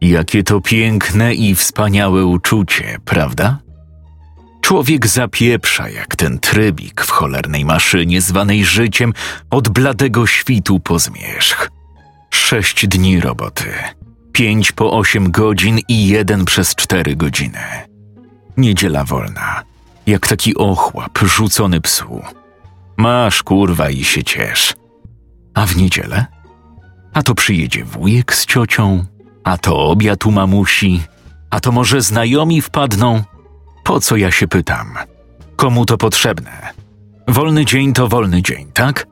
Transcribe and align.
Jakie 0.00 0.42
to 0.42 0.60
piękne 0.60 1.34
i 1.34 1.54
wspaniałe 1.54 2.26
uczucie, 2.26 2.98
prawda? 3.04 3.58
Człowiek 4.60 5.06
zapieprza 5.06 5.88
jak 5.88 6.16
ten 6.16 6.38
trybik 6.38 7.02
w 7.02 7.10
cholernej 7.10 7.64
maszynie 7.64 8.20
zwanej 8.20 8.64
życiem 8.64 9.12
od 9.50 9.68
bladego 9.68 10.26
świtu 10.26 10.80
po 10.80 10.98
zmierzch. 10.98 11.70
Sześć 12.30 12.86
dni 12.86 13.20
roboty, 13.20 13.64
pięć 14.32 14.72
po 14.72 14.92
osiem 14.92 15.30
godzin 15.30 15.78
i 15.88 16.06
jeden 16.08 16.44
przez 16.44 16.74
cztery 16.74 17.16
godziny. 17.16 17.60
Niedziela 18.56 19.04
wolna, 19.04 19.62
jak 20.06 20.26
taki 20.26 20.54
ochłap 20.54 21.18
rzucony 21.18 21.80
psu. 21.80 22.22
Masz 22.96 23.42
kurwa 23.42 23.90
i 23.90 24.04
się 24.04 24.24
ciesz. 24.24 24.74
A 25.54 25.66
w 25.66 25.76
niedzielę? 25.76 26.26
A 27.12 27.22
to 27.22 27.34
przyjedzie 27.34 27.84
wujek 27.84 28.34
z 28.34 28.46
ciocią, 28.46 29.04
a 29.44 29.58
to 29.58 29.76
obiad 29.76 30.26
u 30.26 30.30
mamusi, 30.30 31.02
a 31.50 31.60
to 31.60 31.72
może 31.72 32.00
znajomi 32.00 32.62
wpadną. 32.62 33.22
Po 33.84 34.00
co 34.00 34.16
ja 34.16 34.30
się 34.30 34.48
pytam? 34.48 34.94
Komu 35.56 35.86
to 35.86 35.98
potrzebne? 35.98 36.72
Wolny 37.28 37.64
dzień 37.64 37.92
to 37.92 38.08
wolny 38.08 38.42
dzień, 38.42 38.72
tak? 38.74 39.06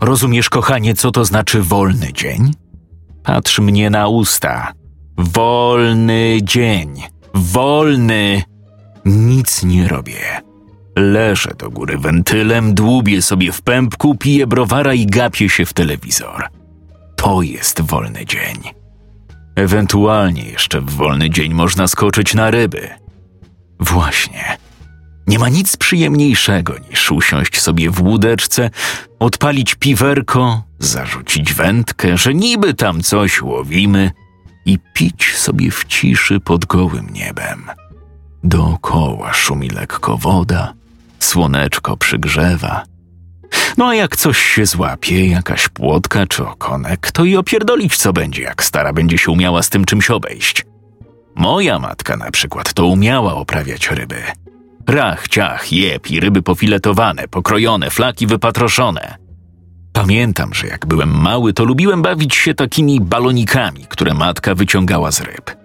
Rozumiesz, 0.00 0.50
kochanie, 0.50 0.94
co 0.94 1.10
to 1.10 1.24
znaczy 1.24 1.62
wolny 1.62 2.12
dzień? 2.12 2.54
Patrz 3.22 3.58
mnie 3.58 3.90
na 3.90 4.08
usta. 4.08 4.72
Wolny 5.18 6.38
dzień. 6.42 7.02
Wolny. 7.34 8.42
Nic 9.04 9.62
nie 9.64 9.88
robię. 9.88 10.40
Leżę 10.96 11.50
do 11.58 11.70
góry 11.70 11.98
wentylem, 11.98 12.74
dłubię 12.74 13.22
sobie 13.22 13.52
w 13.52 13.62
pępku, 13.62 14.14
piję 14.14 14.46
browara 14.46 14.94
i 14.94 15.06
gapię 15.06 15.48
się 15.48 15.66
w 15.66 15.72
telewizor. 15.72 16.48
To 17.16 17.42
jest 17.42 17.80
wolny 17.80 18.26
dzień. 18.26 18.81
Ewentualnie 19.56 20.42
jeszcze 20.42 20.80
w 20.80 20.90
wolny 20.90 21.30
dzień 21.30 21.54
można 21.54 21.86
skoczyć 21.86 22.34
na 22.34 22.50
ryby. 22.50 22.88
Właśnie. 23.80 24.56
Nie 25.26 25.38
ma 25.38 25.48
nic 25.48 25.76
przyjemniejszego 25.76 26.74
niż 26.90 27.12
usiąść 27.12 27.60
sobie 27.60 27.90
w 27.90 28.02
łódeczce, 28.02 28.70
odpalić 29.18 29.74
piwerko, 29.74 30.62
zarzucić 30.78 31.54
wędkę, 31.54 32.18
że 32.18 32.34
niby 32.34 32.74
tam 32.74 33.02
coś 33.02 33.42
łowimy 33.42 34.10
i 34.66 34.78
pić 34.94 35.36
sobie 35.36 35.70
w 35.70 35.84
ciszy 35.84 36.40
pod 36.40 36.64
gołym 36.64 37.08
niebem. 37.12 37.70
Dookoła 38.44 39.32
szumi 39.32 39.70
lekko 39.70 40.16
woda, 40.16 40.74
słoneczko 41.18 41.96
przygrzewa. 41.96 42.91
No 43.76 43.88
a 43.88 43.94
jak 43.94 44.16
coś 44.16 44.38
się 44.38 44.66
złapie, 44.66 45.26
jakaś 45.26 45.68
płotka 45.68 46.26
czy 46.26 46.46
okonek, 46.46 47.10
to 47.10 47.24
i 47.24 47.36
opierdolić 47.36 47.96
co 47.96 48.12
będzie, 48.12 48.42
jak 48.42 48.64
stara 48.64 48.92
będzie 48.92 49.18
się 49.18 49.30
umiała 49.30 49.62
z 49.62 49.68
tym 49.70 49.84
czymś 49.84 50.10
obejść. 50.10 50.64
Moja 51.34 51.78
matka 51.78 52.16
na 52.16 52.30
przykład 52.30 52.72
to 52.72 52.86
umiała 52.86 53.34
oprawiać 53.34 53.90
ryby. 53.90 54.22
Rach, 54.88 55.28
ciach, 55.28 55.72
jeb 55.72 56.10
i 56.10 56.20
ryby 56.20 56.42
pofiletowane, 56.42 57.28
pokrojone, 57.28 57.90
flaki 57.90 58.26
wypatroszone. 58.26 59.16
Pamiętam, 59.92 60.54
że 60.54 60.66
jak 60.66 60.86
byłem 60.86 61.20
mały, 61.20 61.52
to 61.52 61.64
lubiłem 61.64 62.02
bawić 62.02 62.34
się 62.34 62.54
takimi 62.54 63.00
balonikami, 63.00 63.86
które 63.88 64.14
matka 64.14 64.54
wyciągała 64.54 65.12
z 65.12 65.20
ryb. 65.20 65.56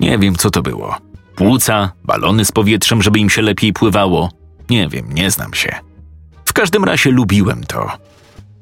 Nie 0.00 0.18
wiem, 0.18 0.34
co 0.34 0.50
to 0.50 0.62
było. 0.62 0.96
Płuca, 1.36 1.92
balony 2.04 2.44
z 2.44 2.52
powietrzem, 2.52 3.02
żeby 3.02 3.18
im 3.18 3.30
się 3.30 3.42
lepiej 3.42 3.72
pływało. 3.72 4.30
Nie 4.70 4.88
wiem, 4.88 5.12
nie 5.12 5.30
znam 5.30 5.54
się. 5.54 5.93
Każdym 6.54 6.84
razie 6.84 7.10
lubiłem 7.10 7.64
to. 7.64 7.90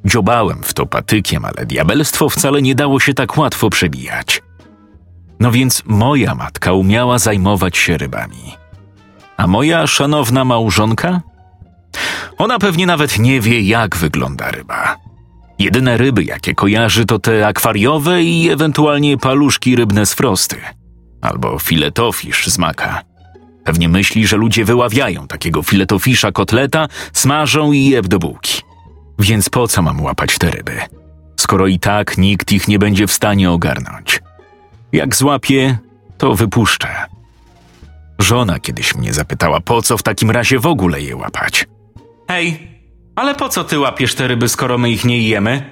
Dziobałem 0.04 0.62
w 0.62 0.75
to 0.75 0.86
patykiem, 0.86 1.44
ale 1.44 1.66
diabelstwo 1.66 2.28
wcale 2.28 2.62
nie 2.62 2.75
dało 2.75 3.00
się 3.00 3.14
tak 3.14 3.38
łatwo 3.38 3.70
przebijać. 3.70 4.42
No 5.41 5.50
więc 5.53 5.82
moja 5.86 6.34
matka 6.34 6.72
umiała 6.72 7.19
zajmować 7.19 7.76
się 7.76 7.97
rybami. 7.97 8.56
A 9.36 9.47
moja 9.47 9.86
szanowna 9.86 10.44
małżonka? 10.44 11.20
Ona 12.38 12.58
pewnie 12.58 12.86
nawet 12.86 13.19
nie 13.19 13.41
wie, 13.41 13.60
jak 13.60 13.97
wygląda 13.97 14.50
ryba. 14.50 14.97
Jedyne 15.58 15.97
ryby, 15.97 16.25
jakie 16.25 16.54
kojarzy, 16.54 17.04
to 17.04 17.19
te 17.19 17.47
akwariowe 17.47 18.22
i 18.22 18.50
ewentualnie 18.50 19.19
paluszki 19.19 19.76
rybne 19.76 20.06
z 20.06 20.14
frosty. 20.14 20.56
Albo 21.20 21.58
filetofisz 21.58 22.47
z 22.47 22.58
maka. 22.58 23.02
Pewnie 23.64 23.88
myśli, 23.88 24.26
że 24.26 24.36
ludzie 24.36 24.64
wyławiają 24.64 25.26
takiego 25.26 25.62
filetofisza 25.62 26.32
kotleta, 26.32 26.88
smażą 27.12 27.72
i 27.72 27.84
jeb 27.84 28.06
do 28.06 28.18
bułki. 28.18 28.62
Więc 29.18 29.48
po 29.48 29.68
co 29.68 29.82
mam 29.82 30.00
łapać 30.00 30.38
te 30.38 30.50
ryby? 30.50 30.80
Skoro 31.36 31.66
i 31.66 31.78
tak 31.78 32.18
nikt 32.18 32.52
ich 32.52 32.68
nie 32.68 32.78
będzie 32.78 33.06
w 33.06 33.12
stanie 33.12 33.50
ogarnąć. 33.50 34.20
Jak 34.92 35.16
złapię, 35.16 35.78
to 36.18 36.34
wypuszczę. 36.34 36.88
Żona 38.18 38.60
kiedyś 38.60 38.94
mnie 38.94 39.12
zapytała, 39.12 39.60
po 39.60 39.82
co 39.82 39.98
w 39.98 40.02
takim 40.02 40.30
razie 40.30 40.58
w 40.58 40.66
ogóle 40.66 41.00
je 41.00 41.16
łapać. 41.16 41.66
Hej, 42.28 42.68
ale 43.16 43.34
po 43.34 43.48
co 43.48 43.64
ty 43.64 43.78
łapiesz 43.78 44.14
te 44.14 44.28
ryby, 44.28 44.48
skoro 44.48 44.78
my 44.78 44.90
ich 44.90 45.04
nie 45.04 45.28
jemy? 45.28 45.70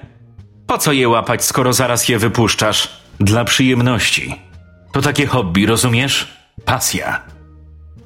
Po 0.67 0.79
co 0.79 0.93
je 0.93 1.09
łapać, 1.09 1.45
skoro 1.45 1.73
zaraz 1.73 2.09
je 2.09 2.19
wypuszczasz? 2.19 2.89
Dla 3.21 3.45
przyjemności. 3.45 4.35
To 4.93 5.03
takie 5.03 5.27
hobby, 5.27 5.67
rozumiesz? 5.67 6.39
Pasja. 6.65 7.23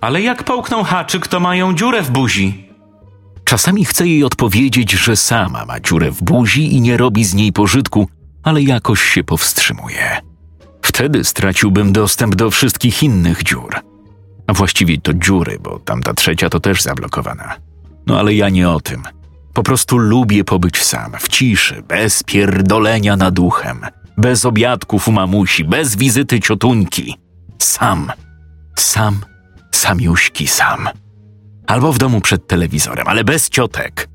Ale 0.05 0.23
jak 0.23 0.43
połkną 0.43 0.83
haczyk, 0.83 1.29
to 1.29 1.41
mają 1.41 1.75
dziurę 1.75 2.03
w 2.03 2.11
buzi. 2.11 2.69
Czasami 3.45 3.85
chcę 3.85 4.09
jej 4.09 4.25
odpowiedzieć, 4.25 4.93
że 4.93 5.17
sama 5.17 5.65
ma 5.65 5.81
dziurę 5.81 6.11
w 6.11 6.23
buzi 6.23 6.75
i 6.75 6.81
nie 6.81 6.97
robi 6.97 7.25
z 7.25 7.35
niej 7.35 7.53
pożytku, 7.53 8.09
ale 8.43 8.63
jakoś 8.63 9.03
się 9.03 9.25
powstrzymuje. 9.25 10.21
Wtedy 10.83 11.25
straciłbym 11.25 11.93
dostęp 11.93 12.35
do 12.35 12.51
wszystkich 12.51 13.03
innych 13.03 13.43
dziur. 13.43 13.75
A 14.47 14.53
właściwie 14.53 15.01
to 15.01 15.15
dziury, 15.15 15.59
bo 15.61 15.79
tamta 15.79 16.15
trzecia 16.15 16.51
to 16.51 16.61
też 16.61 16.83
zablokowana. 16.83 17.55
No 18.07 18.19
ale 18.19 18.35
ja 18.35 18.49
nie 18.49 18.71
o 18.71 18.81
tym. 18.81 19.03
Po 19.55 19.63
prostu 19.63 19.99
lubię 19.99 20.45
pobyć 20.45 20.83
sam, 20.83 21.13
w 21.19 21.29
ciszy, 21.29 21.83
bez 21.89 22.23
pierdolenia 22.23 23.17
nad 23.17 23.35
duchem, 23.35 23.81
bez 24.17 24.45
obiadków 24.45 25.09
u 25.09 25.13
mamusi, 25.13 25.65
bez 25.65 25.97
wizyty 25.97 26.41
ciotuńki. 26.41 27.15
Sam. 27.59 28.13
Sam. 28.77 29.34
Samiuśki 29.75 30.47
sam. 30.47 30.89
Albo 31.67 31.93
w 31.93 31.99
domu 31.99 32.21
przed 32.21 32.47
telewizorem, 32.47 33.09
ale 33.09 33.25
bez 33.25 33.49
ciotek. 33.49 34.09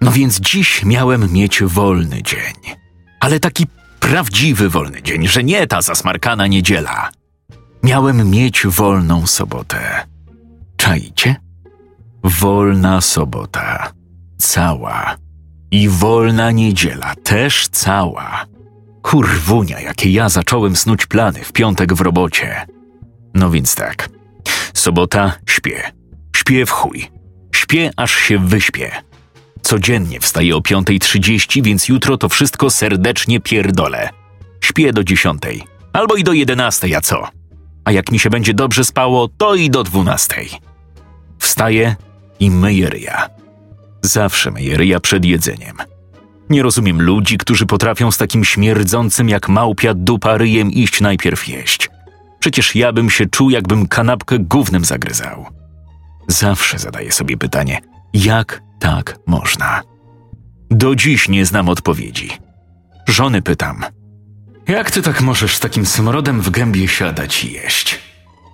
No 0.00 0.10
więc 0.10 0.40
dziś 0.40 0.84
miałem 0.84 1.32
mieć 1.32 1.62
wolny 1.62 2.22
dzień. 2.22 2.76
Ale 3.20 3.40
taki 3.40 3.66
prawdziwy 4.00 4.68
wolny 4.68 5.02
dzień, 5.02 5.28
że 5.28 5.44
nie 5.44 5.66
ta 5.66 5.82
zasmarkana 5.82 6.46
niedziela. 6.46 7.10
Miałem 7.82 8.30
mieć 8.30 8.66
wolną 8.66 9.26
sobotę. 9.26 10.06
Czajcie? 10.76 11.36
Wolna 12.24 13.00
sobota. 13.00 13.92
Cała. 14.38 15.16
I 15.70 15.88
wolna 15.88 16.50
niedziela 16.50 17.14
też 17.22 17.68
cała. 17.68 18.46
Kurwunia, 19.02 19.80
jakie 19.80 20.10
ja 20.10 20.28
zacząłem 20.28 20.76
snuć 20.76 21.06
plany 21.06 21.44
w 21.44 21.52
piątek 21.52 21.94
w 21.94 22.00
robocie. 22.00 22.66
No 23.34 23.50
więc 23.50 23.74
tak. 23.74 24.17
Sobota 24.74 25.32
śpię. 25.46 25.82
Śpię 26.36 26.66
w 26.66 26.70
chuj. 26.70 27.10
Śpię, 27.54 27.90
aż 27.96 28.14
się 28.14 28.38
wyśpię. 28.38 28.90
Codziennie 29.62 30.20
wstaję 30.20 30.56
o 30.56 30.58
5.30, 30.58 31.62
więc 31.62 31.88
jutro 31.88 32.18
to 32.18 32.28
wszystko 32.28 32.70
serdecznie 32.70 33.40
pierdolę. 33.40 34.08
Śpię 34.60 34.92
do 34.92 35.04
10. 35.04 35.42
Albo 35.92 36.14
i 36.14 36.24
do 36.24 36.32
11, 36.32 36.96
a 36.96 37.00
co? 37.00 37.28
A 37.84 37.92
jak 37.92 38.12
mi 38.12 38.18
się 38.18 38.30
będzie 38.30 38.54
dobrze 38.54 38.84
spało, 38.84 39.28
to 39.38 39.54
i 39.54 39.70
do 39.70 39.84
12. 39.84 40.36
Wstaję 41.38 41.96
i 42.40 42.50
myję 42.50 42.90
ryja. 42.90 43.28
Zawsze 44.02 44.50
myję 44.50 44.76
ryja 44.76 45.00
przed 45.00 45.24
jedzeniem. 45.24 45.76
Nie 46.50 46.62
rozumiem 46.62 47.02
ludzi, 47.02 47.38
którzy 47.38 47.66
potrafią 47.66 48.10
z 48.10 48.18
takim 48.18 48.44
śmierdzącym 48.44 49.28
jak 49.28 49.48
małpia 49.48 49.94
dupa 49.94 50.36
ryjem 50.36 50.70
iść 50.70 51.00
najpierw 51.00 51.48
jeść. 51.48 51.90
Przecież 52.38 52.74
ja 52.74 52.92
bym 52.92 53.10
się 53.10 53.26
czuł, 53.26 53.50
jakbym 53.50 53.88
kanapkę 53.88 54.38
gównem 54.38 54.84
zagryzał. 54.84 55.46
Zawsze 56.28 56.78
zadaję 56.78 57.12
sobie 57.12 57.36
pytanie, 57.36 57.80
jak 58.14 58.62
tak 58.78 59.18
można? 59.26 59.82
Do 60.70 60.94
dziś 60.94 61.28
nie 61.28 61.46
znam 61.46 61.68
odpowiedzi. 61.68 62.30
Żony 63.08 63.42
pytam, 63.42 63.84
jak 64.68 64.90
ty 64.90 65.02
tak 65.02 65.20
możesz 65.20 65.56
z 65.56 65.60
takim 65.60 65.86
smrodem 65.86 66.40
w 66.40 66.50
gębie 66.50 66.88
siadać 66.88 67.44
i 67.44 67.52
jeść? 67.52 67.98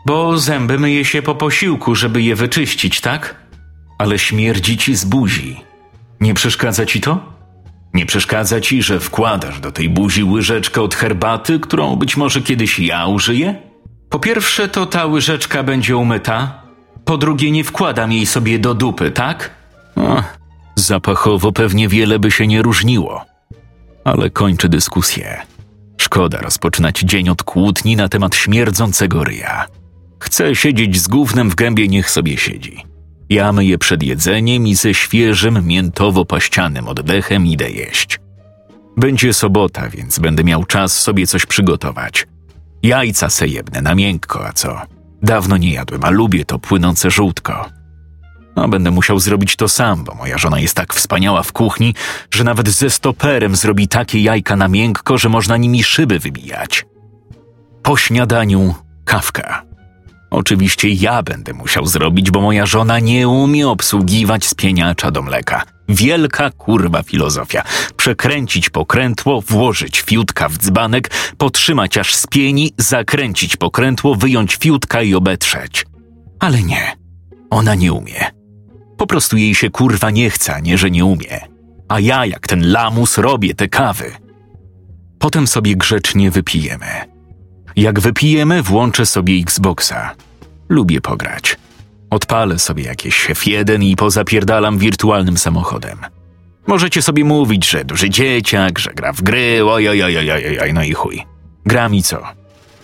Bo 0.06 0.38
zęby 0.38 0.78
myje 0.78 1.04
się 1.04 1.22
po 1.22 1.34
posiłku, 1.34 1.94
żeby 1.94 2.22
je 2.22 2.36
wyczyścić, 2.36 3.00
tak? 3.00 3.34
Ale 3.98 4.18
śmierdzi 4.18 4.76
ci 4.76 4.94
z 4.96 5.04
buzi. 5.04 5.60
Nie 6.20 6.34
przeszkadza 6.34 6.86
ci 6.86 7.00
to? 7.00 7.32
Nie 7.94 8.06
przeszkadza 8.06 8.60
ci, 8.60 8.82
że 8.82 9.00
wkładasz 9.00 9.60
do 9.60 9.72
tej 9.72 9.88
buzi 9.88 10.24
łyżeczkę 10.24 10.82
od 10.82 10.94
herbaty, 10.94 11.60
którą 11.60 11.96
być 11.96 12.16
może 12.16 12.40
kiedyś 12.40 12.78
ja 12.78 13.06
użyję? 13.06 13.62
Po 14.14 14.18
pierwsze, 14.18 14.68
to 14.68 14.86
ta 14.86 15.06
łyżeczka 15.06 15.62
będzie 15.62 15.96
umyta. 15.96 16.62
Po 17.04 17.18
drugie, 17.18 17.50
nie 17.50 17.64
wkładam 17.64 18.12
jej 18.12 18.26
sobie 18.26 18.58
do 18.58 18.74
dupy, 18.74 19.10
tak? 19.10 19.50
O, 19.96 20.22
zapachowo 20.76 21.52
pewnie 21.52 21.88
wiele 21.88 22.18
by 22.18 22.30
się 22.30 22.46
nie 22.46 22.62
różniło. 22.62 23.24
Ale 24.04 24.30
kończę 24.30 24.68
dyskusję. 24.68 25.42
Szkoda 26.00 26.38
rozpoczynać 26.38 27.00
dzień 27.00 27.28
od 27.28 27.42
kłótni 27.42 27.96
na 27.96 28.08
temat 28.08 28.34
śmierdzącego 28.34 29.24
ryja. 29.24 29.66
Chce 30.20 30.56
siedzieć 30.56 31.00
z 31.00 31.08
gównem 31.08 31.50
w 31.50 31.54
gębie, 31.54 31.88
niech 31.88 32.10
sobie 32.10 32.36
siedzi. 32.36 32.84
Ja 33.30 33.52
myję 33.52 33.78
przed 33.78 34.02
jedzeniem 34.02 34.66
i 34.66 34.74
ze 34.74 34.94
świeżym, 34.94 35.66
miętowo-paścianym 35.66 36.88
oddechem 36.88 37.46
idę 37.46 37.70
jeść. 37.70 38.20
Będzie 38.96 39.32
sobota, 39.32 39.88
więc 39.88 40.18
będę 40.18 40.44
miał 40.44 40.64
czas 40.64 41.02
sobie 41.02 41.26
coś 41.26 41.46
przygotować. 41.46 42.26
Jajca 42.84 43.30
sejebne 43.30 43.82
na 43.82 43.94
miękko, 43.94 44.46
a 44.46 44.52
co? 44.52 44.80
Dawno 45.22 45.56
nie 45.56 45.72
jadłem, 45.72 46.04
a 46.04 46.10
lubię 46.10 46.44
to 46.44 46.58
płynące 46.58 47.10
żółtko. 47.10 47.70
No, 48.56 48.68
będę 48.68 48.90
musiał 48.90 49.18
zrobić 49.18 49.56
to 49.56 49.68
sam, 49.68 50.04
bo 50.04 50.14
moja 50.14 50.38
żona 50.38 50.60
jest 50.60 50.74
tak 50.74 50.94
wspaniała 50.94 51.42
w 51.42 51.52
kuchni, 51.52 51.94
że 52.30 52.44
nawet 52.44 52.68
ze 52.68 52.90
stoperem 52.90 53.56
zrobi 53.56 53.88
takie 53.88 54.20
jajka 54.20 54.56
na 54.56 54.68
miękko, 54.68 55.18
że 55.18 55.28
można 55.28 55.56
nimi 55.56 55.82
szyby 55.82 56.18
wybijać. 56.18 56.86
Po 57.82 57.96
śniadaniu 57.96 58.74
kawka. 59.04 59.62
Oczywiście 60.30 60.88
ja 60.88 61.22
będę 61.22 61.52
musiał 61.52 61.86
zrobić, 61.86 62.30
bo 62.30 62.40
moja 62.40 62.66
żona 62.66 62.98
nie 62.98 63.28
umie 63.28 63.68
obsługiwać 63.68 64.46
spieniacza 64.46 65.10
do 65.10 65.22
mleka. 65.22 65.73
Wielka 65.88 66.50
kurwa 66.50 67.02
filozofia. 67.02 67.62
Przekręcić 67.96 68.70
pokrętło, 68.70 69.40
włożyć 69.40 70.00
fiutka 70.00 70.48
w 70.48 70.58
dzbanek, 70.58 71.10
potrzymać 71.38 71.98
aż 71.98 72.14
spieni, 72.14 72.72
zakręcić 72.78 73.56
pokrętło, 73.56 74.14
wyjąć 74.14 74.56
fiutka 74.56 75.02
i 75.02 75.14
obetrzeć. 75.14 75.86
Ale 76.40 76.62
nie. 76.62 76.96
Ona 77.50 77.74
nie 77.74 77.92
umie. 77.92 78.30
Po 78.96 79.06
prostu 79.06 79.36
jej 79.36 79.54
się 79.54 79.70
kurwa 79.70 80.10
nie 80.10 80.30
chce, 80.30 80.54
a 80.54 80.60
nie 80.60 80.78
że 80.78 80.90
nie 80.90 81.04
umie. 81.04 81.40
A 81.88 82.00
ja 82.00 82.26
jak 82.26 82.46
ten 82.46 82.72
lamus 82.72 83.18
robię 83.18 83.54
te 83.54 83.68
kawy. 83.68 84.12
Potem 85.18 85.46
sobie 85.46 85.76
grzecznie 85.76 86.30
wypijemy. 86.30 86.86
Jak 87.76 88.00
wypijemy, 88.00 88.62
włączę 88.62 89.06
sobie 89.06 89.34
Xboxa. 89.34 90.14
Lubię 90.68 91.00
pograć. 91.00 91.56
Odpalę 92.10 92.58
sobie 92.58 92.84
jakieś 92.84 93.28
F1 93.30 93.84
i 93.84 93.96
pozapierdalam 93.96 94.78
wirtualnym 94.78 95.36
samochodem. 95.36 95.98
Możecie 96.66 97.02
sobie 97.02 97.24
mówić, 97.24 97.70
że 97.70 97.84
duży 97.84 98.10
dzieciak, 98.10 98.78
że 98.78 98.90
gra 98.94 99.12
w 99.12 99.22
gry, 99.22 99.64
ojojojojojoj, 99.64 100.72
no 100.74 100.82
i 100.82 100.92
chuj. 100.92 101.22
Gra 101.66 101.88
mi 101.88 102.02
co? 102.02 102.22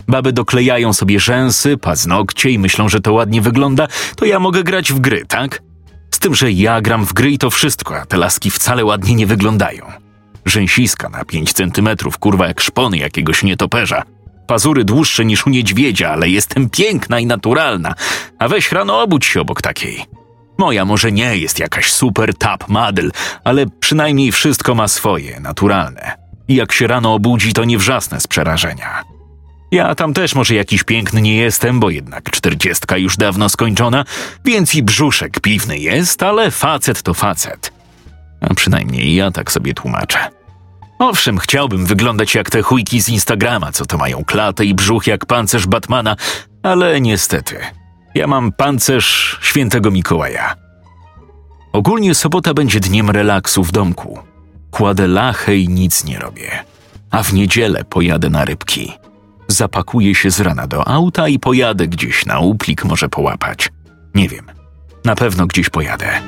Baby 0.07 0.33
doklejają 0.33 0.93
sobie 0.93 1.19
rzęsy, 1.19 1.77
paznokcie 1.77 2.49
i 2.49 2.59
myślą, 2.59 2.89
że 2.89 2.99
to 2.99 3.13
ładnie 3.13 3.41
wygląda, 3.41 3.87
to 4.15 4.25
ja 4.25 4.39
mogę 4.39 4.63
grać 4.63 4.93
w 4.93 4.99
gry, 4.99 5.25
tak? 5.27 5.61
Z 6.11 6.19
tym, 6.19 6.35
że 6.35 6.51
ja 6.51 6.81
gram 6.81 7.05
w 7.05 7.13
gry 7.13 7.31
i 7.31 7.37
to 7.37 7.49
wszystko, 7.49 7.97
a 7.97 8.05
te 8.05 8.17
laski 8.17 8.51
wcale 8.51 8.85
ładnie 8.85 9.15
nie 9.15 9.27
wyglądają. 9.27 9.85
Rzęsiska 10.45 11.09
na 11.09 11.25
pięć 11.25 11.53
centymetrów, 11.53 12.17
kurwa 12.17 12.47
jak 12.47 12.61
szpony 12.61 12.97
jakiegoś 12.97 13.43
nietoperza– 13.43 14.03
pazury 14.51 14.83
dłuższe 14.83 15.25
niż 15.25 15.47
u 15.47 15.49
niedźwiedzia, 15.49 16.09
ale 16.09 16.29
jestem 16.29 16.69
piękna 16.69 17.19
i 17.19 17.25
naturalna, 17.25 17.93
a 18.39 18.47
weź 18.47 18.71
rano 18.71 19.01
obudź 19.01 19.25
się 19.25 19.41
obok 19.41 19.61
takiej. 19.61 20.05
Moja 20.57 20.85
może 20.85 21.11
nie 21.11 21.37
jest 21.37 21.59
jakaś 21.59 21.91
super 21.91 22.37
tap 22.37 22.69
model, 22.69 23.11
ale 23.43 23.65
przynajmniej 23.79 24.31
wszystko 24.31 24.75
ma 24.75 24.87
swoje, 24.87 25.39
naturalne. 25.39 26.17
I 26.47 26.55
jak 26.55 26.71
się 26.73 26.87
rano 26.87 27.13
obudzi, 27.13 27.53
to 27.53 27.63
nie 27.63 27.77
wrzasnę 27.77 28.19
z 28.19 28.27
przerażenia. 28.27 29.03
Ja 29.71 29.95
tam 29.95 30.13
też 30.13 30.35
może 30.35 30.55
jakiś 30.55 30.83
piękny 30.83 31.21
nie 31.21 31.37
jestem, 31.37 31.79
bo 31.79 31.89
jednak 31.89 32.31
czterdziestka 32.31 32.97
już 32.97 33.17
dawno 33.17 33.49
skończona, 33.49 34.05
więc 34.45 34.75
i 34.75 34.83
brzuszek 34.83 35.39
piwny 35.39 35.77
jest, 35.77 36.23
ale 36.23 36.51
facet 36.51 37.01
to 37.01 37.13
facet. 37.13 37.73
A 38.41 38.53
przynajmniej 38.53 39.15
ja 39.15 39.31
tak 39.31 39.51
sobie 39.51 39.73
tłumaczę. 39.73 40.40
Owszem, 41.01 41.37
chciałbym 41.37 41.85
wyglądać 41.85 42.35
jak 42.35 42.49
te 42.49 42.61
chujki 42.61 43.01
z 43.01 43.09
Instagrama, 43.09 43.71
co 43.71 43.85
to 43.85 43.97
mają 43.97 44.23
klatę 44.25 44.65
i 44.65 44.73
brzuch 44.73 45.07
jak 45.07 45.25
pancerz 45.25 45.67
Batmana, 45.67 46.15
ale 46.63 47.01
niestety, 47.01 47.55
ja 48.15 48.27
mam 48.27 48.51
pancerz 48.51 49.39
świętego 49.41 49.91
Mikołaja. 49.91 50.55
Ogólnie 51.73 52.15
sobota 52.15 52.53
będzie 52.53 52.79
dniem 52.79 53.09
relaksu 53.09 53.63
w 53.63 53.71
domku. 53.71 54.19
Kładę 54.71 55.07
lachę 55.07 55.57
i 55.57 55.69
nic 55.69 56.03
nie 56.03 56.19
robię. 56.19 56.51
A 57.11 57.23
w 57.23 57.33
niedzielę 57.33 57.83
pojadę 57.83 58.29
na 58.29 58.45
rybki. 58.45 58.91
Zapakuję 59.47 60.15
się 60.15 60.31
z 60.31 60.39
rana 60.39 60.67
do 60.67 60.87
auta 60.87 61.27
i 61.27 61.39
pojadę 61.39 61.87
gdzieś 61.87 62.25
na 62.25 62.39
uplik 62.39 62.85
może 62.85 63.09
połapać. 63.09 63.69
Nie 64.15 64.29
wiem. 64.29 64.45
Na 65.05 65.15
pewno 65.15 65.47
gdzieś 65.47 65.69
pojadę. 65.69 66.21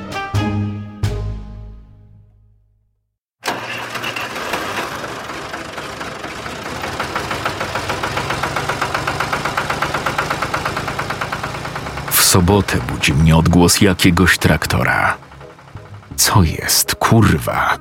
Sobotę 12.34 12.78
budzi 12.92 13.12
mnie 13.14 13.36
odgłos 13.36 13.80
jakiegoś 13.80 14.38
traktora. 14.38 15.16
Co 16.16 16.42
jest, 16.42 16.94
kurwa? 16.94 17.78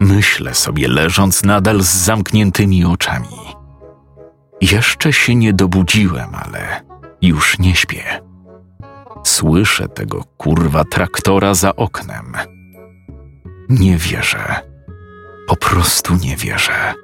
Myślę 0.00 0.54
sobie, 0.54 0.88
leżąc 0.88 1.44
nadal 1.44 1.80
z 1.82 1.86
zamkniętymi 1.86 2.84
oczami. 2.84 3.38
Jeszcze 4.60 5.12
się 5.12 5.34
nie 5.34 5.52
dobudziłem, 5.52 6.34
ale 6.34 6.80
już 7.22 7.58
nie 7.58 7.74
śpię. 7.74 8.20
Słyszę 9.24 9.88
tego 9.88 10.24
kurwa 10.36 10.84
traktora 10.84 11.54
za 11.54 11.76
oknem. 11.76 12.32
Nie 13.68 13.96
wierzę. 13.96 14.60
Po 15.48 15.56
prostu 15.56 16.14
nie 16.16 16.36
wierzę. 16.36 16.94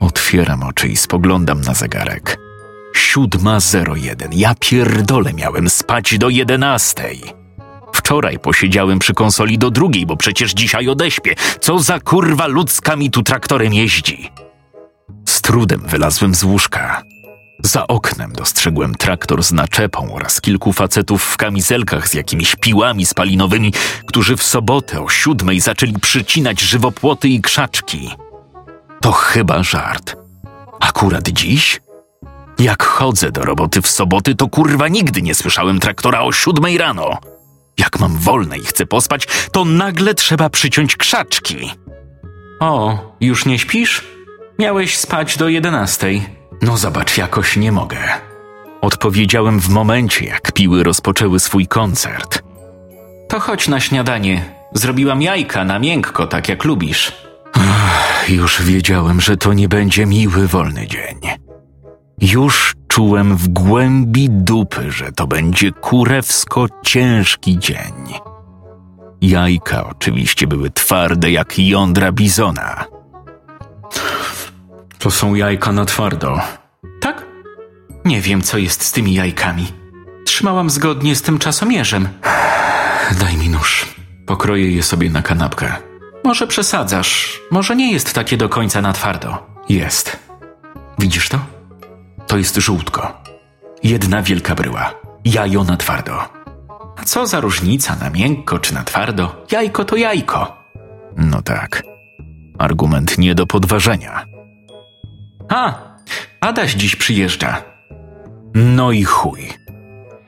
Otwieram 0.00 0.62
oczy 0.62 0.88
i 0.88 0.96
spoglądam 0.96 1.60
na 1.60 1.74
zegarek. 1.74 2.49
Siódma 2.94 3.60
zero 3.60 3.96
jeden. 3.96 4.32
Ja 4.32 4.54
pierdolę 4.60 5.32
miałem 5.32 5.70
spać 5.70 6.18
do 6.18 6.28
jedenastej. 6.28 7.20
Wczoraj 7.92 8.38
posiedziałem 8.38 8.98
przy 8.98 9.14
konsoli 9.14 9.58
do 9.58 9.70
drugiej, 9.70 10.06
bo 10.06 10.16
przecież 10.16 10.52
dzisiaj 10.52 10.88
odeśpię. 10.88 11.34
Co 11.60 11.78
za 11.78 12.00
kurwa 12.00 12.46
ludzka 12.46 12.96
mi 12.96 13.10
tu 13.10 13.22
traktorem 13.22 13.74
jeździ? 13.74 14.30
Z 15.28 15.40
trudem 15.40 15.80
wylazłem 15.86 16.34
z 16.34 16.44
łóżka. 16.44 17.02
Za 17.64 17.86
oknem 17.86 18.32
dostrzegłem 18.32 18.94
traktor 18.94 19.42
z 19.42 19.52
naczepą 19.52 20.14
oraz 20.14 20.40
kilku 20.40 20.72
facetów 20.72 21.22
w 21.22 21.36
kamizelkach 21.36 22.08
z 22.08 22.14
jakimiś 22.14 22.56
piłami 22.56 23.06
spalinowymi, 23.06 23.72
którzy 24.06 24.36
w 24.36 24.42
sobotę 24.42 25.00
o 25.04 25.08
siódmej 25.08 25.60
zaczęli 25.60 25.92
przycinać 25.92 26.60
żywopłoty 26.60 27.28
i 27.28 27.40
krzaczki. 27.40 28.10
To 29.00 29.12
chyba 29.12 29.62
żart. 29.62 30.16
Akurat 30.80 31.28
dziś? 31.28 31.80
Jak 32.60 32.82
chodzę 32.82 33.30
do 33.30 33.42
roboty 33.42 33.82
w 33.82 33.86
soboty, 33.86 34.34
to 34.34 34.48
kurwa 34.48 34.88
nigdy 34.88 35.22
nie 35.22 35.34
słyszałem 35.34 35.80
traktora 35.80 36.20
o 36.20 36.32
siódmej 36.32 36.78
rano. 36.78 37.18
Jak 37.78 38.00
mam 38.00 38.18
wolne 38.18 38.58
i 38.58 38.64
chcę 38.64 38.86
pospać, 38.86 39.26
to 39.52 39.64
nagle 39.64 40.14
trzeba 40.14 40.50
przyciąć 40.50 40.96
krzaczki. 40.96 41.70
O, 42.60 42.98
już 43.20 43.46
nie 43.46 43.58
śpisz? 43.58 44.04
Miałeś 44.58 44.96
spać 44.96 45.36
do 45.36 45.48
jedenastej. 45.48 46.22
No 46.62 46.76
zobacz, 46.76 47.18
jakoś 47.18 47.56
nie 47.56 47.72
mogę. 47.72 47.98
Odpowiedziałem 48.80 49.60
w 49.60 49.68
momencie, 49.68 50.26
jak 50.26 50.52
piły 50.52 50.82
rozpoczęły 50.82 51.40
swój 51.40 51.66
koncert. 51.66 52.42
To 53.28 53.40
chodź 53.40 53.68
na 53.68 53.80
śniadanie. 53.80 54.44
Zrobiłam 54.74 55.22
jajka 55.22 55.64
na 55.64 55.78
miękko, 55.78 56.26
tak 56.26 56.48
jak 56.48 56.64
lubisz. 56.64 57.12
Ach, 57.52 58.30
już 58.30 58.62
wiedziałem, 58.62 59.20
że 59.20 59.36
to 59.36 59.52
nie 59.52 59.68
będzie 59.68 60.06
miły, 60.06 60.46
wolny 60.46 60.86
dzień. 60.86 61.49
Już 62.20 62.74
czułem 62.88 63.36
w 63.36 63.48
głębi 63.48 64.30
dupy, 64.30 64.90
że 64.92 65.12
to 65.12 65.26
będzie 65.26 65.72
kurewsko 65.72 66.66
ciężki 66.82 67.58
dzień. 67.58 67.94
Jajka 69.20 69.86
oczywiście 69.88 70.46
były 70.46 70.70
twarde 70.70 71.30
jak 71.30 71.58
jądra 71.58 72.12
bizona. 72.12 72.84
To 74.98 75.10
są 75.10 75.34
jajka 75.34 75.72
na 75.72 75.84
twardo. 75.84 76.40
Tak? 77.00 77.26
Nie 78.04 78.20
wiem, 78.20 78.42
co 78.42 78.58
jest 78.58 78.82
z 78.84 78.92
tymi 78.92 79.14
jajkami. 79.14 79.66
Trzymałam 80.26 80.70
zgodnie 80.70 81.16
z 81.16 81.22
tym 81.22 81.38
czasomierzem. 81.38 82.08
Daj 83.20 83.36
mi 83.36 83.48
nóż. 83.48 83.86
Pokroję 84.26 84.70
je 84.70 84.82
sobie 84.82 85.10
na 85.10 85.22
kanapkę. 85.22 85.72
Może 86.24 86.46
przesadzasz. 86.46 87.40
Może 87.50 87.76
nie 87.76 87.92
jest 87.92 88.14
takie 88.14 88.36
do 88.36 88.48
końca 88.48 88.82
na 88.82 88.92
twardo. 88.92 89.46
Jest. 89.68 90.18
Widzisz 90.98 91.28
to? 91.28 91.59
To 92.30 92.38
jest 92.38 92.56
żółtko. 92.56 93.22
Jedna 93.82 94.22
wielka 94.22 94.54
bryła. 94.54 94.94
Jajo 95.24 95.64
na 95.64 95.76
twardo. 95.76 96.28
Co 97.04 97.26
za 97.26 97.40
różnica 97.40 97.96
na 97.96 98.10
miękko 98.10 98.58
czy 98.58 98.74
na 98.74 98.84
twardo? 98.84 99.46
Jajko 99.52 99.84
to 99.84 99.96
jajko. 99.96 100.56
No 101.16 101.42
tak. 101.42 101.82
Argument 102.58 103.18
nie 103.18 103.34
do 103.34 103.46
podważenia. 103.46 104.24
A, 105.48 105.74
Adaś 106.40 106.74
dziś 106.74 106.96
przyjeżdża. 106.96 107.62
No 108.54 108.92
i 108.92 109.04
chuj. 109.04 109.52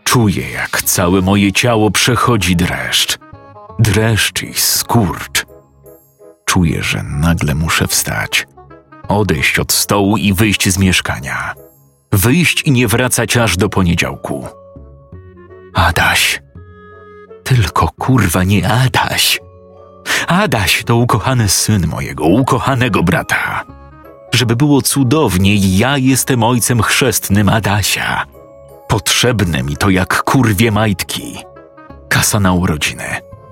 Czuję, 0.04 0.50
jak 0.50 0.82
całe 0.82 1.20
moje 1.20 1.52
ciało 1.52 1.90
przechodzi 1.90 2.56
dreszcz. 2.56 3.18
Dreszcz 3.78 4.42
i 4.42 4.54
skurcz. 4.54 5.46
Czuję, 6.44 6.82
że 6.82 7.02
nagle 7.02 7.54
muszę 7.54 7.86
wstać, 7.86 8.46
odejść 9.08 9.58
od 9.58 9.72
stołu 9.72 10.16
i 10.16 10.32
wyjść 10.32 10.68
z 10.68 10.78
mieszkania. 10.78 11.54
Wyjść 12.12 12.62
i 12.62 12.72
nie 12.72 12.88
wracać 12.88 13.36
aż 13.36 13.56
do 13.56 13.68
poniedziałku. 13.68 14.48
Adaś. 15.74 16.42
Tylko 17.44 17.88
kurwa 17.98 18.44
nie 18.44 18.68
Adaś. 18.68 19.40
Adaś 20.26 20.84
to 20.84 20.96
ukochany 20.96 21.48
syn 21.48 21.86
mojego 21.86 22.24
ukochanego 22.24 23.02
brata. 23.02 23.64
Żeby 24.34 24.56
było 24.56 24.82
cudownie, 24.82 25.56
ja 25.56 25.98
jestem 25.98 26.42
ojcem 26.42 26.82
chrzestnym 26.82 27.48
Adasia. 27.48 28.26
Potrzebne 28.88 29.62
mi 29.62 29.76
to 29.76 29.90
jak 29.90 30.22
kurwie 30.22 30.70
majtki. 30.70 31.38
Kasa 32.08 32.40
na 32.40 32.52
urodziny, 32.52 33.04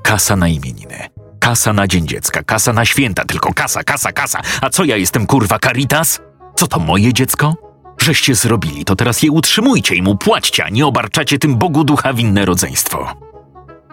kasa 0.03 0.37
na 0.37 0.49
imieniny, 0.49 1.09
kasa 1.39 1.73
na 1.73 1.87
dzień 1.87 2.07
dziecka, 2.07 2.43
kasa 2.43 2.73
na 2.73 2.85
święta, 2.85 3.25
tylko 3.25 3.55
kasa, 3.55 3.85
kasa, 3.85 4.13
kasa. 4.13 4.41
A 4.61 4.71
co 4.71 4.85
ja 4.85 4.97
jestem 4.97 5.27
kurwa 5.27 5.59
Caritas? 5.59 6.21
Co 6.55 6.67
to 6.67 6.81
moje 6.81 7.13
dziecko? 7.13 7.70
Żeście 8.03 8.35
zrobili, 8.35 8.85
to 8.85 8.97
teraz 8.97 9.23
je 9.23 9.31
utrzymujcie 9.31 9.95
i 9.95 10.03
mu 10.03 10.17
płaćcie, 10.17 10.65
a 10.65 10.69
nie 10.69 10.87
obarczacie 10.87 11.39
tym 11.39 11.57
Bogu 11.57 11.85
ducha 11.85 12.13
winne 12.15 12.45
rodzeństwo. 12.45 13.15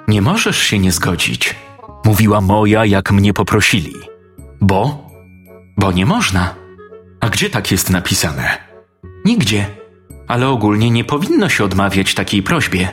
Nie 0.07 0.21
możesz 0.21 0.57
się 0.57 0.79
nie 0.79 0.91
zgodzić, 0.91 1.55
mówiła 2.05 2.41
moja, 2.41 2.85
jak 2.85 3.11
mnie 3.11 3.33
poprosili. 3.33 3.93
Bo? 4.61 5.07
Bo 5.77 5.91
nie 5.91 6.05
można. 6.05 6.55
A 7.19 7.29
gdzie 7.29 7.49
tak 7.49 7.71
jest 7.71 7.89
napisane? 7.89 8.57
Nigdzie. 9.25 9.65
Ale 10.27 10.47
ogólnie 10.49 10.91
nie 10.91 11.03
powinno 11.03 11.49
się 11.49 11.63
odmawiać 11.63 12.13
takiej 12.13 12.43
prośbie. 12.43 12.89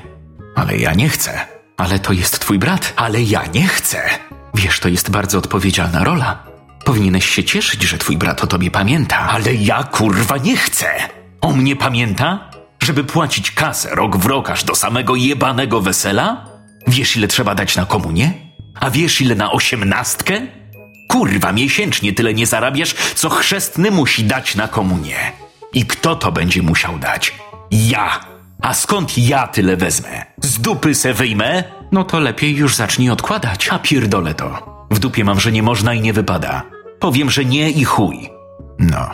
Ale 0.54 0.76
ja 0.78 0.94
nie 0.94 1.08
chcę. 1.08 1.46
Ale 1.76 1.98
to 1.98 2.12
jest 2.12 2.40
twój 2.40 2.58
brat. 2.58 2.92
Ale 2.96 3.22
ja 3.22 3.42
nie 3.54 3.68
chcę. 3.68 4.02
Wiesz, 4.54 4.80
to 4.80 4.88
jest 4.88 5.10
bardzo 5.10 5.38
odpowiedzialna 5.38 6.04
rola. 6.04 6.53
Powinieneś 6.84 7.28
się 7.28 7.44
cieszyć, 7.44 7.82
że 7.82 7.98
twój 7.98 8.16
brat 8.16 8.44
o 8.44 8.46
tobie 8.46 8.70
pamięta. 8.70 9.18
Ale 9.18 9.54
ja 9.54 9.84
kurwa 9.84 10.36
nie 10.36 10.56
chcę. 10.56 10.86
O 11.40 11.52
mnie 11.52 11.76
pamięta? 11.76 12.50
Żeby 12.82 13.04
płacić 13.04 13.50
kasę 13.50 13.94
rok 13.94 14.16
w 14.16 14.26
rok 14.26 14.50
aż 14.50 14.64
do 14.64 14.74
samego 14.74 15.16
jebanego 15.16 15.80
wesela? 15.80 16.46
Wiesz, 16.86 17.16
ile 17.16 17.28
trzeba 17.28 17.54
dać 17.54 17.76
na 17.76 17.86
komunię? 17.86 18.32
A 18.80 18.90
wiesz, 18.90 19.20
ile 19.20 19.34
na 19.34 19.52
osiemnastkę? 19.52 20.40
Kurwa, 21.08 21.52
miesięcznie 21.52 22.12
tyle 22.12 22.34
nie 22.34 22.46
zarabiasz, 22.46 22.94
co 23.14 23.30
chrzestny 23.30 23.90
musi 23.90 24.24
dać 24.24 24.54
na 24.54 24.68
komunię. 24.68 25.32
I 25.72 25.86
kto 25.86 26.16
to 26.16 26.32
będzie 26.32 26.62
musiał 26.62 26.98
dać? 26.98 27.34
Ja! 27.70 28.33
A 28.64 28.74
skąd 28.74 29.18
ja 29.18 29.46
tyle 29.46 29.76
wezmę? 29.76 30.24
Z 30.42 30.58
dupy 30.58 30.94
se 30.94 31.14
wyjmę? 31.14 31.64
No 31.92 32.04
to 32.04 32.20
lepiej 32.20 32.56
już 32.56 32.76
zacznij 32.76 33.10
odkładać. 33.10 33.68
A 33.68 33.78
pierdolę 33.78 34.34
to. 34.34 34.76
W 34.90 34.98
dupie 34.98 35.24
mam, 35.24 35.40
że 35.40 35.52
nie 35.52 35.62
można 35.62 35.94
i 35.94 36.00
nie 36.00 36.12
wypada. 36.12 36.62
Powiem, 37.00 37.30
że 37.30 37.44
nie 37.44 37.70
i 37.70 37.84
chuj. 37.84 38.30
No. 38.78 39.10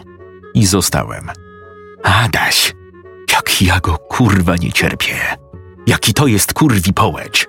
I 0.55 0.67
zostałem. 0.67 1.31
Adaś, 2.03 2.75
jak 3.33 3.63
ja 3.63 3.81
go 3.81 3.99
kurwa 3.99 4.57
nie 4.57 4.73
cierpię. 4.73 5.15
Jaki 5.87 6.15
to 6.15 6.27
jest 6.27 6.55
kurwi 6.55 6.93
połeć. 6.93 7.49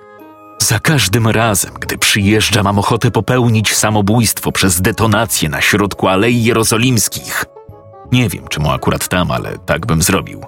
Za 0.58 0.80
każdym 0.80 1.28
razem, 1.28 1.74
gdy 1.80 1.98
przyjeżdża, 1.98 2.62
mam 2.62 2.78
ochotę 2.78 3.10
popełnić 3.10 3.74
samobójstwo 3.74 4.52
przez 4.52 4.80
detonację 4.80 5.48
na 5.48 5.60
środku 5.60 6.08
Alei 6.08 6.44
Jerozolimskich. 6.44 7.44
Nie 8.12 8.28
wiem, 8.28 8.48
czemu 8.48 8.70
akurat 8.70 9.08
tam, 9.08 9.30
ale 9.30 9.58
tak 9.58 9.86
bym 9.86 10.02
zrobił. 10.02 10.44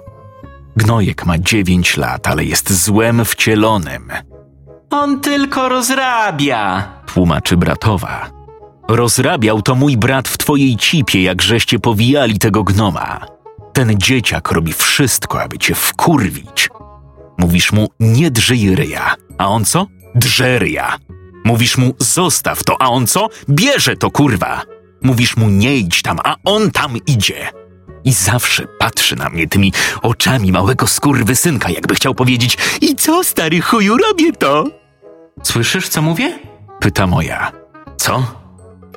Gnojek 0.75 1.25
ma 1.25 1.37
dziewięć 1.37 1.97
lat, 1.97 2.27
ale 2.27 2.45
jest 2.45 2.83
złem 2.83 3.25
wcielonym. 3.25 4.11
On 4.89 5.21
tylko 5.21 5.69
rozrabia, 5.69 6.91
tłumaczy 7.05 7.57
bratowa. 7.57 8.29
Rozrabiał 8.87 9.61
to 9.61 9.75
mój 9.75 9.97
brat 9.97 10.27
w 10.27 10.37
twojej 10.37 10.77
cipie, 10.77 11.23
jak 11.23 11.41
żeście 11.41 11.79
powijali 11.79 12.39
tego 12.39 12.63
gnoma. 12.63 13.25
Ten 13.73 13.99
dzieciak 13.99 14.51
robi 14.51 14.73
wszystko, 14.73 15.41
aby 15.41 15.57
cię 15.57 15.75
wkurwić. 15.75 16.69
Mówisz 17.37 17.71
mu, 17.71 17.87
nie 17.99 18.31
drżyj 18.31 18.75
ryja, 18.75 19.15
a 19.37 19.47
on 19.47 19.65
co? 19.65 19.87
Drze 20.15 20.59
ryja. 20.59 20.97
Mówisz 21.45 21.77
mu, 21.77 21.93
zostaw 21.99 22.63
to, 22.63 22.81
a 22.81 22.89
on 22.89 23.07
co? 23.07 23.29
Bierze 23.49 23.95
to, 23.95 24.11
kurwa. 24.11 24.61
Mówisz 25.01 25.37
mu, 25.37 25.49
nie 25.49 25.77
idź 25.77 26.01
tam, 26.01 26.17
a 26.23 26.35
on 26.45 26.71
tam 26.71 26.97
idzie. 27.07 27.49
I 28.05 28.13
zawsze 28.13 28.67
patrzy 28.79 29.15
na 29.15 29.29
mnie 29.29 29.47
tymi 29.47 29.73
oczami 30.01 30.51
małego 30.51 30.87
skurwysynka, 30.87 31.69
jakby 31.69 31.95
chciał 31.95 32.15
powiedzieć 32.15 32.57
I 32.81 32.95
co, 32.95 33.23
stary 33.23 33.61
chuju, 33.61 33.97
robię 33.97 34.33
to? 34.33 34.63
Słyszysz, 35.43 35.89
co 35.89 36.01
mówię? 36.01 36.39
Pyta 36.79 37.07
moja. 37.07 37.51
Co? 37.97 38.23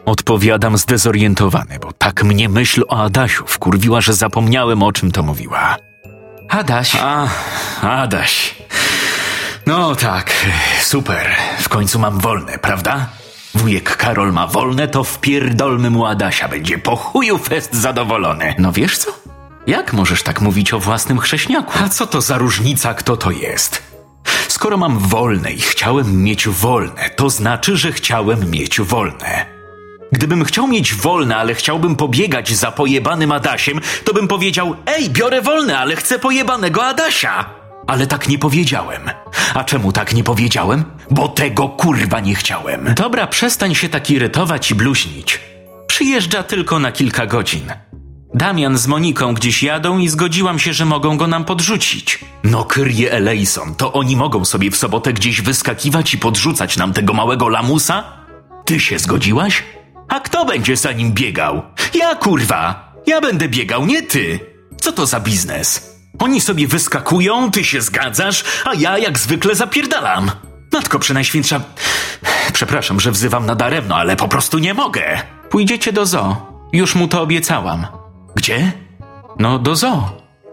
Odpowiadam 0.05 0.79
zdezorientowany, 0.79 1.79
bo 1.83 1.93
tak 1.93 2.25
mnie 2.25 2.49
myśl 2.49 2.85
o 2.89 3.03
Adasiu 3.05 3.45
wkurwiła, 3.47 4.01
że 4.01 4.15
zapomniałem 4.15 4.83
o 4.83 4.93
czym 4.93 5.13
to 5.13 5.23
mówiła. 5.23 5.77
Adaś. 6.49 6.97
A, 7.03 7.29
Adaś. 7.83 8.55
No 9.67 9.97
tak, 9.97 10.33
super. 10.83 11.27
W 11.59 11.69
końcu 11.69 11.99
mam 11.99 12.19
wolne, 12.19 12.59
prawda? 12.59 13.07
Wujek 13.59 13.97
Karol 13.97 14.33
ma 14.33 14.47
wolne, 14.47 14.89
to 14.89 15.05
wpierdolmy 15.05 15.91
mu 15.91 16.07
Adasia. 16.07 16.49
Będzie 16.49 16.79
po 16.79 16.97
chuju 16.97 17.39
fest 17.39 17.75
zadowolony. 17.75 18.55
No 18.59 18.73
wiesz 18.73 18.99
co? 18.99 19.11
Jak 19.67 19.93
możesz 19.93 20.23
tak 20.23 20.41
mówić 20.41 20.73
o 20.73 20.81
własnym 20.81 21.19
chrześniaku? 21.19 21.73
A 21.85 21.89
co 21.89 22.07
to 22.07 22.21
za 22.21 22.39
różnica, 22.39 22.95
kto 22.95 23.17
to 23.17 23.31
jest? 23.31 23.83
Skoro 24.49 24.77
mam 24.77 24.99
wolne 24.99 25.53
i 25.53 25.61
chciałem 25.61 26.23
mieć 26.23 26.49
wolne, 26.49 27.11
to 27.17 27.31
znaczy, 27.31 27.77
że 27.77 27.93
chciałem 27.93 28.51
mieć 28.51 28.81
wolne. 28.81 29.47
Gdybym 30.13 30.45
chciał 30.45 30.69
mieć 30.69 30.95
wolne, 30.95 31.37
ale 31.37 31.55
chciałbym 31.55 31.97
pobiegać 31.97 32.57
za 32.57 32.71
pojebanym 32.71 33.33
Adasiem, 33.33 33.81
to 34.05 34.15
bym 34.15 34.29
powiedział: 34.29 34.77
Ej, 34.87 35.11
biorę 35.11 35.43
wolne, 35.43 35.79
ale 35.79 35.97
chcę 35.97 36.19
pojebanego 36.19 36.85
Adasia. 36.85 37.58
Ale 37.89 38.07
tak 38.07 38.29
nie 38.29 38.39
powiedziałem. 38.39 39.03
A 39.55 39.65
czemu 39.65 39.93
tak 39.93 40.15
nie 40.15 40.25
powiedziałem? 40.25 40.85
Bo 41.11 41.29
tego 41.29 41.69
kurwa 41.69 42.21
nie 42.21 42.35
chciałem. 42.35 42.95
Dobra, 42.95 43.27
przestań 43.27 43.75
się 43.75 43.89
tak 43.89 44.11
irytować 44.11 44.71
i 44.71 44.75
bluźnić. 44.75 45.41
Przyjeżdża 45.87 46.43
tylko 46.43 46.79
na 46.79 46.93
kilka 46.93 47.27
godzin. 47.27 47.73
Damian 48.35 48.79
z 48.79 48.87
Moniką 48.87 49.35
gdzieś 49.35 49.63
jadą 49.63 49.99
i 49.99 50.09
zgodziłam 50.09 50.59
się, 50.59 50.73
że 50.73 50.85
mogą 50.85 51.17
go 51.17 51.27
nam 51.27 51.45
podrzucić. 51.45 52.19
No, 52.45 52.65
Kyrie 52.65 53.13
Elejson, 53.13 53.75
to 53.75 53.93
oni 53.93 54.17
mogą 54.17 54.45
sobie 54.45 54.71
w 54.71 54.77
sobotę 54.77 55.13
gdzieś 55.13 55.41
wyskakiwać 55.41 56.15
i 56.15 56.19
podrzucać 56.19 56.77
nam 56.77 56.93
tego 56.93 57.15
małego 57.15 57.49
lamusa? 57.49 58.05
Ty 58.65 58.81
się 58.81 58.99
zgodziłaś? 58.99 59.63
A 60.09 60.21
kto 60.21 60.45
będzie 60.45 60.77
za 60.77 60.93
nim 60.93 61.13
biegał? 61.13 61.63
Ja 61.95 62.15
kurwa! 62.15 62.93
Ja 63.07 63.21
będę 63.21 63.49
biegał, 63.49 63.87
nie 63.87 64.03
ty! 64.03 64.41
Co 64.81 64.93
to 64.93 65.07
za 65.07 65.21
biznes? 65.21 65.88
Oni 66.19 66.41
sobie 66.41 66.69
wyskakują, 66.69 67.51
ty 67.51 67.65
się 67.65 67.81
zgadzasz, 67.81 68.45
a 68.65 68.75
ja 68.75 68.99
jak 68.99 69.19
zwykle 69.19 69.55
zapierdalam. 69.55 70.31
Matko 70.73 70.99
Przenajświętsza... 70.99 71.61
Przepraszam, 72.53 73.01
że 73.01 73.11
wzywam 73.11 73.47
nadaremno, 73.47 73.97
ale 73.97 74.17
po 74.17 74.29
prostu 74.29 74.59
nie 74.59 74.75
mogę. 74.75 75.21
Pójdziecie 75.51 75.93
do 75.93 76.07
zoo. 76.07 76.37
Już 76.73 76.95
mu 76.95 77.09
to 77.09 77.23
obiecałam. 77.23 77.87
Gdzie? 78.35 78.73
No, 79.39 79.59
do 79.59 79.77
zoo. 79.77 80.11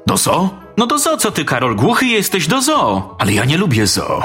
Do 0.07 0.17
zoo? 0.17 0.49
No 0.77 0.87
do 0.87 0.99
zoo, 0.99 1.17
co 1.17 1.31
ty, 1.31 1.45
Karol, 1.45 1.75
głuchy 1.75 2.05
jesteś 2.05 2.47
do 2.47 2.61
zoo. 2.61 3.15
Ale 3.19 3.33
ja 3.33 3.45
nie 3.45 3.57
lubię 3.57 3.87
zoo. 3.87 4.23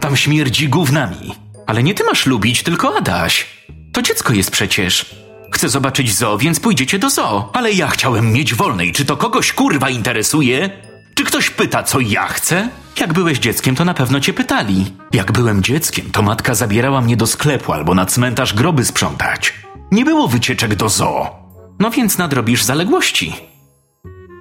Tam 0.00 0.16
śmierdzi 0.16 0.68
gównami. 0.68 1.34
Ale 1.66 1.82
nie 1.82 1.94
ty 1.94 2.04
masz 2.04 2.26
lubić, 2.26 2.62
tylko 2.62 2.96
Adaś. 2.96 3.46
To 3.92 4.02
dziecko 4.02 4.32
jest 4.32 4.50
przecież. 4.50 5.16
Chcę 5.56 5.68
zobaczyć 5.68 6.14
zoo, 6.14 6.38
więc 6.38 6.60
pójdziecie 6.60 6.98
do 6.98 7.10
zoo. 7.10 7.50
Ale 7.52 7.72
ja 7.72 7.88
chciałem 7.88 8.32
mieć 8.32 8.54
wolnej. 8.54 8.92
Czy 8.92 9.04
to 9.04 9.16
kogoś 9.16 9.52
kurwa 9.52 9.90
interesuje? 9.90 10.70
Czy 11.14 11.24
ktoś 11.24 11.50
pyta, 11.50 11.82
co 11.82 12.00
ja 12.00 12.26
chcę? 12.26 12.68
Jak 13.00 13.12
byłeś 13.12 13.38
dzieckiem, 13.38 13.76
to 13.76 13.84
na 13.84 13.94
pewno 13.94 14.20
cię 14.20 14.32
pytali. 14.32 14.92
Jak 15.12 15.32
byłem 15.32 15.62
dzieckiem, 15.62 16.10
to 16.12 16.22
matka 16.22 16.54
zabierała 16.54 17.00
mnie 17.00 17.16
do 17.16 17.26
sklepu 17.26 17.72
albo 17.72 17.94
na 17.94 18.06
cmentarz 18.06 18.54
groby 18.54 18.84
sprzątać. 18.84 19.54
Nie 19.92 20.04
było 20.04 20.28
wycieczek 20.28 20.74
do 20.74 20.88
zoo. 20.88 21.30
No 21.78 21.90
więc 21.90 22.18
nadrobisz 22.18 22.62
zaległości. 22.62 23.36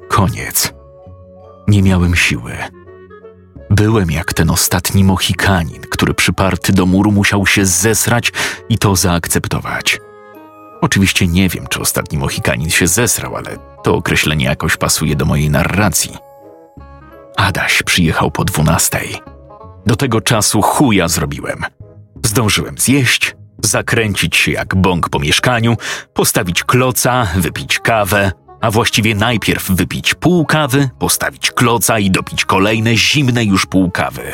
Koniec. 0.10 0.74
Nie 1.68 1.84
miałem 1.84 2.16
siły. 2.16 2.54
Byłem 3.70 4.12
jak 4.12 4.34
ten 4.34 4.50
ostatni 4.50 5.04
Mohikanin, 5.04 5.82
który 5.82 6.14
przyparty 6.14 6.74
do 6.74 6.86
muru 6.86 7.12
musiał 7.12 7.48
się 7.48 7.66
zesrać 7.66 8.32
i 8.70 8.78
to 8.78 8.96
zaakceptować. 8.96 10.00
Oczywiście 10.86 11.28
nie 11.28 11.50
wiem, 11.50 11.68
czy 11.68 11.80
ostatni 11.80 12.18
Mohikanin 12.18 12.70
się 12.70 12.88
zesrał, 12.88 13.36
ale 13.36 13.58
to 13.84 13.96
określenie 13.96 14.46
jakoś 14.46 14.78
pasuje 14.78 15.16
do 15.16 15.26
mojej 15.26 15.50
narracji. 15.50 16.18
Adaś 17.38 17.84
przyjechał 17.84 18.32
po 18.32 18.46
dwunastej. 18.46 19.22
Do 19.86 19.96
tego 19.96 20.22
czasu 20.22 20.62
chuja 20.62 21.08
zrobiłem. 21.08 21.64
Zdążyłem 22.26 22.78
zjeść, 22.78 23.36
zakręcić 23.64 24.36
się 24.36 24.52
jak 24.52 24.76
bąk 24.76 25.10
po 25.10 25.20
mieszkaniu, 25.20 25.78
postawić 26.14 26.64
kloca, 26.64 27.28
wypić 27.36 27.80
kawę, 27.80 28.32
a 28.62 28.72
właściwie 28.72 29.16
najpierw 29.16 29.72
wypić 29.72 30.14
pół 30.14 30.46
kawy, 30.46 30.90
postawić 31.00 31.52
kloca 31.52 32.00
i 32.00 32.12
dopić 32.12 32.46
kolejne 32.46 32.98
zimne 32.98 33.44
już 33.46 33.66
pół 33.66 33.92
kawy. 33.92 34.32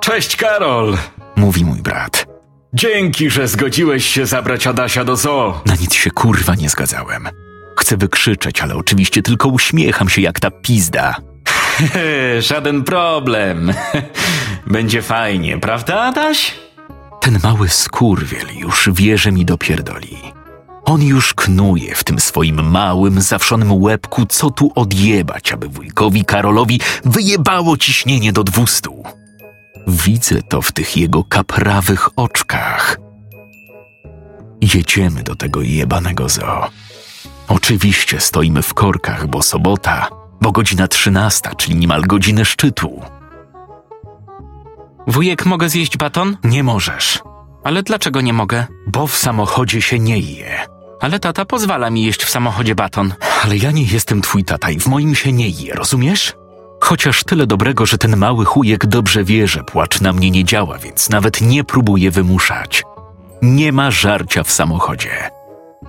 Cześć 0.00 0.36
Karol! 0.36 0.96
Mówi 1.36 1.64
mój 1.64 1.82
brat. 1.82 2.33
Dzięki, 2.74 3.30
że 3.30 3.48
zgodziłeś 3.48 4.06
się 4.06 4.26
zabrać 4.26 4.66
Adasia 4.66 5.04
do 5.04 5.16
zoo. 5.16 5.62
Na 5.66 5.74
nic 5.74 5.94
się 5.94 6.10
kurwa 6.10 6.54
nie 6.54 6.68
zgadzałem. 6.68 7.28
Chcę 7.78 7.96
wykrzyczeć, 7.96 8.60
ale 8.60 8.74
oczywiście 8.74 9.22
tylko 9.22 9.48
uśmiecham 9.48 10.08
się 10.08 10.22
jak 10.22 10.40
ta 10.40 10.50
pizda. 10.50 11.16
Żaden 12.40 12.84
problem. 12.84 13.72
Będzie 14.66 15.02
fajnie, 15.02 15.58
prawda 15.58 16.00
Adaś? 16.00 16.54
Ten 17.20 17.38
mały 17.42 17.68
skurwiel 17.68 18.46
już 18.58 18.88
wie, 18.92 19.18
że 19.18 19.32
mi 19.32 19.44
dopierdoli. 19.44 20.16
On 20.84 21.02
już 21.02 21.34
knuje 21.34 21.94
w 21.94 22.04
tym 22.04 22.20
swoim 22.20 22.70
małym, 22.70 23.20
zawszonym 23.20 23.72
łebku, 23.72 24.26
co 24.26 24.50
tu 24.50 24.72
odjebać, 24.74 25.52
aby 25.52 25.68
wujkowi 25.68 26.24
Karolowi 26.24 26.80
wyjebało 27.04 27.76
ciśnienie 27.76 28.32
do 28.32 28.44
dwustu. 28.44 29.04
Widzę 29.86 30.42
to 30.42 30.62
w 30.62 30.72
tych 30.72 30.96
jego 30.96 31.24
kaprawych 31.24 32.08
oczkach. 32.16 32.96
Jedziemy 34.74 35.22
do 35.22 35.34
tego 35.36 35.62
jebanego 35.62 36.28
zoo. 36.28 36.66
Oczywiście 37.48 38.20
stoimy 38.20 38.62
w 38.62 38.74
korkach, 38.74 39.26
bo 39.26 39.42
sobota, 39.42 40.08
bo 40.40 40.52
godzina 40.52 40.88
trzynasta, 40.88 41.54
czyli 41.54 41.76
niemal 41.76 42.02
godzinę 42.02 42.44
szczytu. 42.44 43.02
Wujek, 45.06 45.46
mogę 45.46 45.68
zjeść 45.68 45.96
baton? 45.96 46.36
Nie 46.44 46.62
możesz, 46.62 47.22
Ale 47.64 47.82
dlaczego 47.82 48.20
nie 48.20 48.32
mogę? 48.32 48.66
bo 48.86 49.06
w 49.06 49.16
samochodzie 49.16 49.82
się 49.82 49.98
nie 49.98 50.18
je. 50.18 50.66
Ale 51.00 51.20
tata 51.20 51.44
pozwala 51.44 51.90
mi 51.90 52.04
jeść 52.04 52.24
w 52.24 52.30
samochodzie 52.30 52.74
baton. 52.74 53.14
Ale 53.44 53.56
ja 53.56 53.70
nie 53.70 53.82
jestem 53.84 54.22
twój 54.22 54.44
tata 54.44 54.70
i 54.70 54.78
w 54.80 54.86
moim 54.86 55.14
się 55.14 55.32
nie 55.32 55.48
je, 55.48 55.74
rozumiesz? 55.74 56.32
Chociaż 56.84 57.24
tyle 57.24 57.46
dobrego, 57.46 57.86
że 57.86 57.98
ten 57.98 58.16
mały 58.16 58.44
chujek 58.44 58.86
dobrze 58.86 59.24
wie, 59.24 59.48
że 59.48 59.64
płacz 59.64 60.00
na 60.00 60.12
mnie 60.12 60.30
nie 60.30 60.44
działa, 60.44 60.78
więc 60.78 61.10
nawet 61.10 61.40
nie 61.40 61.64
próbuje 61.64 62.10
wymuszać. 62.10 62.82
Nie 63.42 63.72
ma 63.72 63.90
żarcia 63.90 64.42
w 64.42 64.50
samochodzie. 64.50 65.30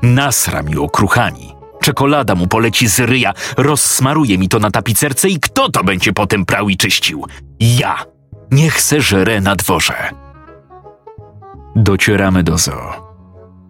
Nasra 0.01 0.61
mi 0.63 0.77
okruchani. 0.77 1.55
Czekolada 1.81 2.35
mu 2.35 2.47
poleci 2.47 2.87
z 2.87 2.99
ryja, 2.99 3.33
rozsmaruje 3.57 4.37
mi 4.37 4.49
to 4.49 4.59
na 4.59 4.71
tapicerce 4.71 5.29
i 5.29 5.39
kto 5.39 5.69
to 5.69 5.83
będzie 5.83 6.13
potem 6.13 6.45
prał 6.45 6.69
i 6.69 6.77
czyścił? 6.77 7.25
Ja! 7.59 8.05
Niech 8.51 8.81
se 8.81 9.01
żre 9.01 9.41
na 9.41 9.55
dworze. 9.55 10.09
Docieramy 11.75 12.43
do 12.43 12.57
zoo. 12.57 12.93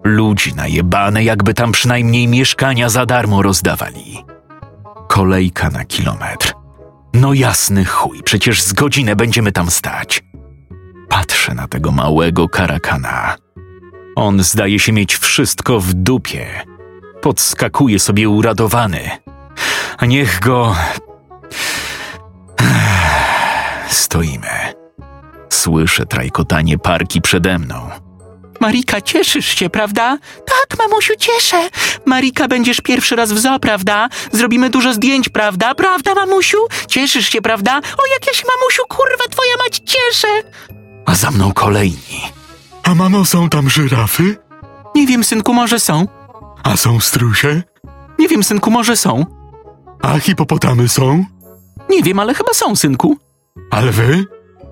Ludzi 0.03 0.53
najebane, 0.55 1.23
jakby 1.23 1.53
tam 1.53 1.71
przynajmniej 1.71 2.27
mieszkania 2.27 2.89
za 2.89 3.05
darmo 3.05 3.41
rozdawali. 3.41 4.23
Kolejka 5.07 5.69
na 5.69 5.85
kilometr. 5.85 6.64
No 7.15 7.33
jasny 7.33 7.85
chuj, 7.85 8.23
przecież 8.23 8.61
z 8.61 8.73
godzinę 8.73 9.15
będziemy 9.15 9.51
tam 9.51 9.71
stać. 9.71 10.23
Patrzę 11.09 11.53
na 11.53 11.67
tego 11.67 11.91
małego 11.91 12.49
karakana. 12.49 13.35
On 14.15 14.43
zdaje 14.43 14.79
się 14.79 14.91
mieć 14.91 15.15
wszystko 15.17 15.79
w 15.79 15.93
dupie. 15.93 16.47
Podskakuje 17.21 17.99
sobie 17.99 18.29
uradowany. 18.29 19.09
A 19.97 20.05
niech 20.05 20.39
go. 20.39 20.75
Stoimy. 23.89 24.73
Słyszę 25.49 26.05
trajkotanie 26.05 26.77
parki 26.77 27.21
przede 27.21 27.59
mną. 27.59 28.04
Marika, 28.65 29.01
cieszysz 29.01 29.45
się, 29.59 29.69
prawda? 29.69 30.17
Tak, 30.45 30.79
mamusiu, 30.79 31.13
cieszę. 31.19 31.69
Marika, 32.05 32.47
będziesz 32.47 32.81
pierwszy 32.81 33.15
raz 33.15 33.31
w 33.33 33.39
zoo, 33.39 33.59
prawda? 33.59 34.09
Zrobimy 34.31 34.69
dużo 34.69 34.93
zdjęć, 34.93 35.29
prawda? 35.29 35.75
Prawda, 35.75 36.15
mamusiu? 36.15 36.57
Cieszysz 36.87 37.29
się, 37.29 37.41
prawda? 37.41 37.77
O, 37.77 38.03
jak 38.13 38.27
ja 38.27 38.33
się, 38.33 38.43
mamusiu, 38.47 38.83
kurwa, 38.89 39.23
twoja 39.31 39.51
mać 39.63 39.81
cieszę. 39.85 40.27
A 41.05 41.15
za 41.15 41.31
mną 41.31 41.53
kolejni. 41.53 42.21
A 42.83 42.95
mamo, 42.95 43.25
są 43.25 43.49
tam 43.49 43.69
żyrafy? 43.69 44.37
Nie 44.95 45.07
wiem, 45.07 45.23
synku, 45.23 45.53
może 45.53 45.79
są. 45.79 46.07
A 46.63 46.77
są 46.77 46.99
strusie? 46.99 47.63
Nie 48.19 48.27
wiem, 48.27 48.43
synku, 48.43 48.71
może 48.71 48.97
są. 48.97 49.25
A 50.01 50.19
hipopotamy 50.19 50.87
są? 50.87 51.25
Nie 51.89 52.03
wiem, 52.03 52.19
ale 52.19 52.33
chyba 52.33 52.53
są, 52.53 52.75
synku. 52.75 53.17
A 53.71 53.81
lwy? 53.81 54.25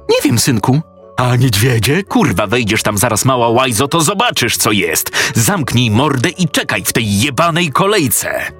Nie 0.09 0.21
wiem, 0.23 0.39
synku. 0.39 0.81
A 1.23 1.35
niedźwiedzie? 1.35 2.03
Kurwa, 2.03 2.47
wejdziesz 2.47 2.83
tam 2.83 2.97
zaraz 2.97 3.25
mała 3.25 3.49
łajzo, 3.49 3.87
to 3.87 4.01
zobaczysz, 4.01 4.57
co 4.57 4.71
jest. 4.71 5.11
Zamknij 5.35 5.91
mordę 5.91 6.29
i 6.29 6.47
czekaj 6.47 6.83
w 6.83 6.93
tej 6.93 7.21
jebanej 7.21 7.71
kolejce. 7.71 8.51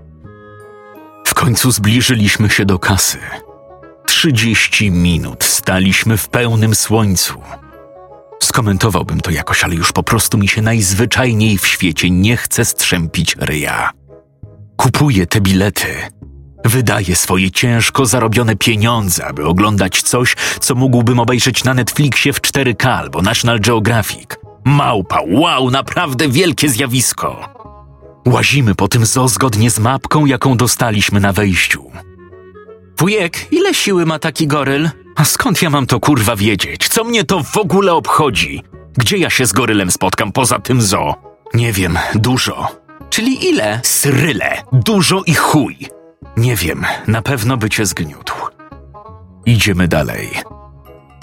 W 1.27 1.33
końcu 1.33 1.71
zbliżyliśmy 1.71 2.49
się 2.49 2.65
do 2.65 2.79
kasy. 2.79 3.17
Trzydzieści 4.05 4.91
minut 4.91 5.43
staliśmy 5.43 6.17
w 6.17 6.29
pełnym 6.29 6.75
słońcu. 6.75 7.41
Skomentowałbym 8.43 9.21
to 9.21 9.31
jakoś, 9.31 9.63
ale 9.63 9.75
już 9.75 9.91
po 9.91 10.03
prostu 10.03 10.37
mi 10.37 10.47
się 10.47 10.61
najzwyczajniej 10.61 11.57
w 11.57 11.67
świecie 11.67 12.09
nie 12.09 12.37
chce 12.37 12.65
strzępić 12.65 13.35
ryja. 13.39 13.91
Kupuję 14.77 15.27
te 15.27 15.41
bilety. 15.41 15.87
Wydaję 16.65 17.15
swoje 17.15 17.51
ciężko 17.51 18.05
zarobione 18.05 18.55
pieniądze, 18.55 19.25
aby 19.25 19.45
oglądać 19.45 20.01
coś, 20.01 20.35
co 20.59 20.75
mógłbym 20.75 21.19
obejrzeć 21.19 21.63
na 21.63 21.73
Netflixie 21.73 22.33
w 22.33 22.41
4K 22.41 22.87
albo 22.87 23.21
National 23.21 23.59
Geographic. 23.59 24.29
Małpa, 24.65 25.19
wow, 25.27 25.71
naprawdę 25.71 26.29
wielkie 26.29 26.69
zjawisko. 26.69 27.49
Łazimy 28.25 28.75
po 28.75 28.87
tym 28.87 29.05
zoo 29.05 29.27
zgodnie 29.27 29.71
z 29.71 29.79
mapką, 29.79 30.25
jaką 30.25 30.57
dostaliśmy 30.57 31.19
na 31.19 31.33
wejściu. 31.33 31.91
Wujek, 32.97 33.53
ile 33.53 33.73
siły 33.73 34.05
ma 34.05 34.19
taki 34.19 34.47
goryl? 34.47 34.89
A 35.15 35.25
skąd 35.25 35.61
ja 35.61 35.69
mam 35.69 35.85
to 35.85 35.99
kurwa 35.99 36.35
wiedzieć? 36.35 36.89
Co 36.89 37.03
mnie 37.03 37.23
to 37.23 37.43
w 37.43 37.57
ogóle 37.57 37.93
obchodzi? 37.93 38.63
Gdzie 38.97 39.17
ja 39.17 39.29
się 39.29 39.45
z 39.45 39.51
gorylem 39.51 39.91
spotkam 39.91 40.31
poza 40.31 40.59
tym 40.59 40.81
zoo? 40.81 41.15
Nie 41.53 41.73
wiem, 41.73 41.99
dużo. 42.15 42.67
Czyli 43.09 43.49
ile? 43.49 43.79
Sryle, 43.83 44.63
dużo 44.71 45.21
i 45.25 45.33
chuj. 45.33 45.77
Nie 46.37 46.55
wiem, 46.55 46.85
na 47.07 47.21
pewno 47.21 47.57
by 47.57 47.69
cię 47.69 47.85
zgniótł. 47.85 48.35
Idziemy 49.45 49.87
dalej. 49.87 50.29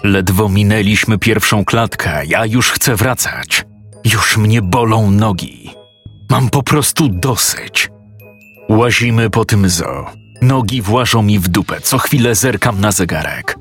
Ledwo 0.05 0.49
minęliśmy 0.49 1.19
pierwszą 1.19 1.65
klatkę, 1.65 2.27
ja 2.27 2.47
już 2.47 2.71
chcę 2.71 2.97
wracać. 2.97 3.65
Już 4.05 4.37
mnie 4.37 4.63
bolą 4.63 5.11
nogi. 5.11 5.71
Mam 6.31 6.51
po 6.51 6.63
prostu 6.63 7.09
dosyć. 7.09 7.91
Łazimy 8.69 9.31
po 9.31 9.45
tym 9.45 9.69
zoo. 9.69 10.11
Nogi 10.43 10.83
włażą 10.83 11.23
mi 11.23 11.39
w 11.39 11.49
dupę, 11.49 11.81
co 11.81 11.99
chwilę 11.99 12.35
zerkam 12.35 12.81
na 12.81 12.93
zegarek. 12.93 13.59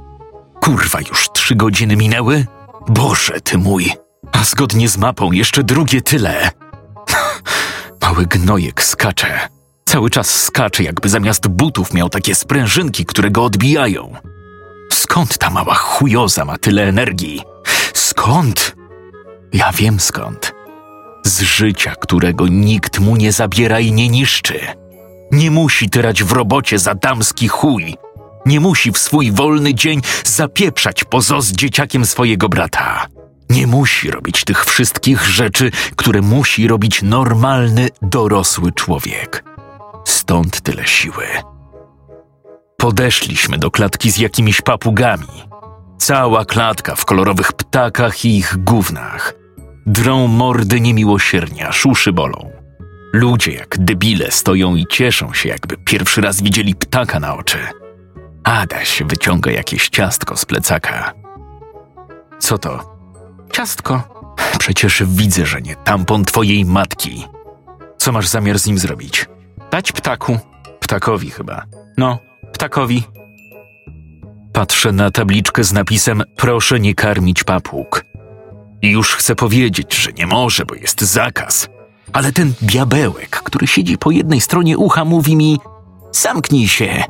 Kurwa, 0.61 0.99
już 1.09 1.29
trzy 1.33 1.55
godziny 1.55 1.95
minęły? 1.95 2.45
Boże, 2.87 3.41
ty 3.41 3.57
mój. 3.57 3.93
A 4.31 4.43
zgodnie 4.43 4.89
z 4.89 4.97
mapą 4.97 5.31
jeszcze 5.31 5.63
drugie 5.63 6.01
tyle. 6.01 6.51
Mały 8.01 8.25
gnojek 8.25 8.83
skacze. 8.83 9.58
Cały 9.89 10.09
czas 10.09 10.43
skacze, 10.43 10.83
jakby 10.83 11.09
zamiast 11.09 11.47
butów 11.47 11.93
miał 11.93 12.09
takie 12.09 12.35
sprężynki, 12.35 13.05
które 13.05 13.31
go 13.31 13.43
odbijają. 13.43 14.13
Skąd 14.93 15.37
ta 15.37 15.49
mała 15.49 15.75
chujoza 15.75 16.45
ma 16.45 16.57
tyle 16.57 16.87
energii? 16.87 17.41
Skąd? 17.93 18.75
Ja 19.53 19.71
wiem 19.71 19.99
skąd. 19.99 20.53
Z 21.25 21.41
życia, 21.41 21.95
którego 22.01 22.47
nikt 22.47 22.99
mu 22.99 23.15
nie 23.15 23.31
zabiera 23.31 23.79
i 23.79 23.91
nie 23.91 24.09
niszczy. 24.09 24.59
Nie 25.31 25.51
musi 25.51 25.89
tyrać 25.89 26.23
w 26.23 26.31
robocie 26.31 26.79
za 26.79 26.95
damski 26.95 27.47
chuj. 27.47 27.95
Nie 28.45 28.59
musi 28.59 28.91
w 28.91 28.97
swój 28.97 29.31
wolny 29.31 29.73
dzień 29.73 30.01
zapieprzać 30.25 31.03
pozo 31.03 31.41
z 31.41 31.51
dzieciakiem 31.51 32.05
swojego 32.05 32.49
brata. 32.49 33.07
Nie 33.49 33.67
musi 33.67 34.11
robić 34.11 34.43
tych 34.43 34.65
wszystkich 34.65 35.25
rzeczy, 35.25 35.71
które 35.95 36.21
musi 36.21 36.67
robić 36.67 37.01
normalny, 37.01 37.89
dorosły 38.01 38.71
człowiek. 38.71 39.48
Stąd 40.05 40.61
tyle 40.61 40.87
siły. 40.87 41.25
Podeszliśmy 42.77 43.57
do 43.57 43.71
klatki 43.71 44.11
z 44.11 44.17
jakimiś 44.17 44.61
papugami. 44.61 45.27
Cała 45.97 46.45
klatka 46.45 46.95
w 46.95 47.05
kolorowych 47.05 47.53
ptakach 47.53 48.25
i 48.25 48.37
ich 48.37 48.57
gównach. 48.57 49.33
Drą 49.85 50.27
mordy 50.27 50.81
niemiłosiernie, 50.81 51.67
aż 51.67 51.85
uszy 51.85 52.13
bolą. 52.13 52.51
Ludzie 53.13 53.51
jak 53.51 53.77
debile 53.77 54.31
stoją 54.31 54.75
i 54.75 54.87
cieszą 54.87 55.33
się, 55.33 55.49
jakby 55.49 55.77
pierwszy 55.77 56.21
raz 56.21 56.41
widzieli 56.41 56.75
ptaka 56.75 57.19
na 57.19 57.35
oczy. 57.35 57.57
Adaś 58.43 59.03
wyciąga 59.05 59.51
jakieś 59.51 59.89
ciastko 59.89 60.37
z 60.37 60.45
plecaka. 60.45 61.13
Co 62.39 62.57
to? 62.57 62.99
Ciastko. 63.51 64.03
Przecież 64.59 65.03
widzę, 65.05 65.45
że 65.45 65.61
nie 65.61 65.75
tampon 65.75 66.25
twojej 66.25 66.65
matki. 66.65 67.27
Co 67.97 68.11
masz 68.11 68.27
zamiar 68.27 68.59
z 68.59 68.67
nim 68.67 68.79
zrobić? 68.79 69.25
Dać 69.71 69.91
ptaku. 69.91 70.39
Ptakowi 70.79 71.29
chyba. 71.29 71.65
No, 71.97 72.19
ptakowi. 72.53 73.03
Patrzę 74.53 74.91
na 74.91 75.11
tabliczkę 75.11 75.63
z 75.63 75.73
napisem 75.73 76.23
Proszę 76.35 76.79
nie 76.79 76.95
karmić 76.95 77.43
papug. 77.43 78.05
I 78.81 78.91
już 78.91 79.15
chcę 79.15 79.35
powiedzieć, 79.35 79.95
że 79.95 80.13
nie 80.13 80.27
może, 80.27 80.65
bo 80.65 80.75
jest 80.75 81.01
zakaz. 81.01 81.69
Ale 82.13 82.31
ten 82.31 82.53
diabełek, 82.61 83.29
który 83.29 83.67
siedzi 83.67 83.97
po 83.97 84.11
jednej 84.11 84.41
stronie 84.41 84.77
ucha, 84.77 85.05
mówi 85.05 85.35
mi: 85.35 85.59
Zamknij 86.11 86.67
się, 86.67 87.03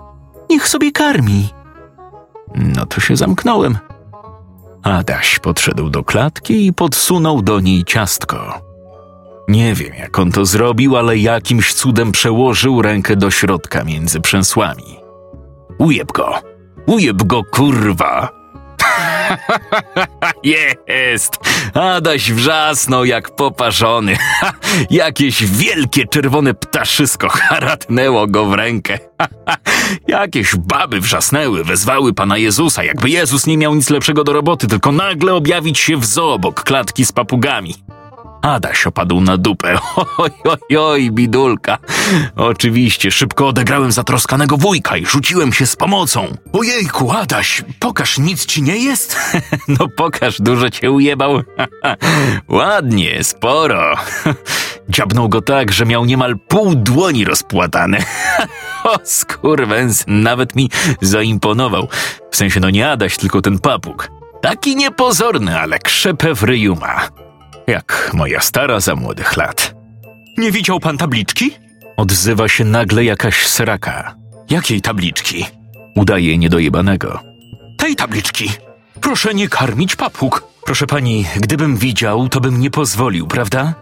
niech 0.49 0.67
sobie 0.67 0.91
karmi. 0.91 1.49
No 2.55 2.85
to 2.85 3.01
się 3.01 3.15
zamknąłem. 3.15 3.77
Adaś 4.83 5.39
podszedł 5.39 5.89
do 5.89 6.03
klatki 6.03 6.67
i 6.67 6.73
podsunął 6.73 7.41
do 7.41 7.59
niej 7.59 7.83
ciastko. 7.83 8.68
Nie 9.49 9.73
wiem, 9.73 9.93
jak 9.93 10.19
on 10.19 10.31
to 10.31 10.45
zrobił, 10.45 10.97
ale 10.97 11.17
jakimś 11.17 11.73
cudem 11.73 12.11
przełożył 12.11 12.81
rękę 12.81 13.15
do 13.15 13.31
środka 13.31 13.83
między 13.83 14.21
przęsłami. 14.21 14.99
Ujeb 15.77 16.11
go! 16.11 16.39
Ujeb 16.85 17.23
go, 17.23 17.43
kurwa! 17.43 18.29
Jest! 20.43 21.37
Adaś 21.73 22.31
wrzasnął 22.31 23.05
jak 23.05 23.35
poparzony. 23.35 24.17
Jakieś 24.89 25.45
wielkie 25.45 26.07
czerwone 26.07 26.53
ptaszysko 26.53 27.29
haratnęło 27.29 28.27
go 28.27 28.45
w 28.45 28.53
rękę. 28.53 28.99
Jakieś 30.07 30.55
baby 30.55 31.01
wrzasnęły, 31.01 31.63
wezwały 31.63 32.13
Pana 32.13 32.37
Jezusa, 32.37 32.83
jakby 32.83 33.09
Jezus 33.09 33.47
nie 33.47 33.57
miał 33.57 33.75
nic 33.75 33.89
lepszego 33.89 34.23
do 34.23 34.33
roboty, 34.33 34.67
tylko 34.67 34.91
nagle 34.91 35.33
objawić 35.33 35.79
się 35.79 35.97
w 35.97 36.05
zoo 36.05 36.33
obok 36.33 36.63
klatki 36.63 37.05
z 37.05 37.11
papugami. 37.11 37.75
Adaś 38.41 38.87
opadł 38.87 39.21
na 39.21 39.37
dupę. 39.37 39.77
Oj, 40.17 40.29
oj, 40.43 40.77
oj, 40.77 41.11
bidulka. 41.11 41.77
Oczywiście, 42.35 43.11
szybko 43.11 43.47
odegrałem 43.47 43.91
zatroskanego 43.91 44.57
wujka 44.57 44.97
i 44.97 45.05
rzuciłem 45.05 45.53
się 45.53 45.65
z 45.65 45.75
pomocą. 45.75 46.27
Ojejku, 46.53 47.11
Adaś, 47.11 47.63
pokaż, 47.79 48.17
nic 48.17 48.45
ci 48.45 48.61
nie 48.61 48.77
jest? 48.77 49.17
no 49.79 49.87
pokaż, 49.95 50.41
dużo 50.41 50.69
cię 50.69 50.91
ujebał. 50.91 51.41
Ładnie, 52.47 53.23
sporo. 53.23 53.95
Dziabnął 54.89 55.29
go 55.29 55.41
tak, 55.41 55.71
że 55.71 55.85
miał 55.85 56.05
niemal 56.05 56.37
pół 56.47 56.75
dłoni 56.75 57.25
rozpłatane. 57.25 57.97
o, 58.83 60.03
nawet 60.07 60.55
mi 60.55 60.69
zaimponował. 61.01 61.87
W 62.31 62.35
sensie, 62.35 62.59
no 62.59 62.69
nie 62.69 62.91
Adaś, 62.91 63.17
tylko 63.17 63.41
ten 63.41 63.59
papug. 63.59 64.09
Taki 64.41 64.75
niepozorny, 64.75 65.59
ale 65.59 65.79
krzepę 65.79 66.35
w. 66.35 67.09
Jak 67.69 68.11
moja 68.13 68.41
stara 68.41 68.79
za 68.79 68.95
młodych 68.95 69.37
lat. 69.37 69.75
Nie 70.37 70.51
widział 70.51 70.79
pan 70.79 70.97
tabliczki? 70.97 71.51
Odzywa 71.97 72.47
się 72.47 72.65
nagle 72.65 73.03
jakaś 73.03 73.47
sraka. 73.47 74.15
Jakiej 74.49 74.81
tabliczki? 74.81 75.45
Udaje 75.95 76.37
niedojebanego. 76.37 77.19
Tej 77.77 77.95
tabliczki. 77.95 78.51
Proszę 79.01 79.33
nie 79.33 79.49
karmić 79.49 79.95
papug. 79.95 80.43
Proszę 80.65 80.87
pani, 80.87 81.25
gdybym 81.35 81.77
widział, 81.77 82.29
to 82.29 82.39
bym 82.41 82.59
nie 82.59 82.71
pozwolił, 82.71 83.27
prawda? 83.27 83.73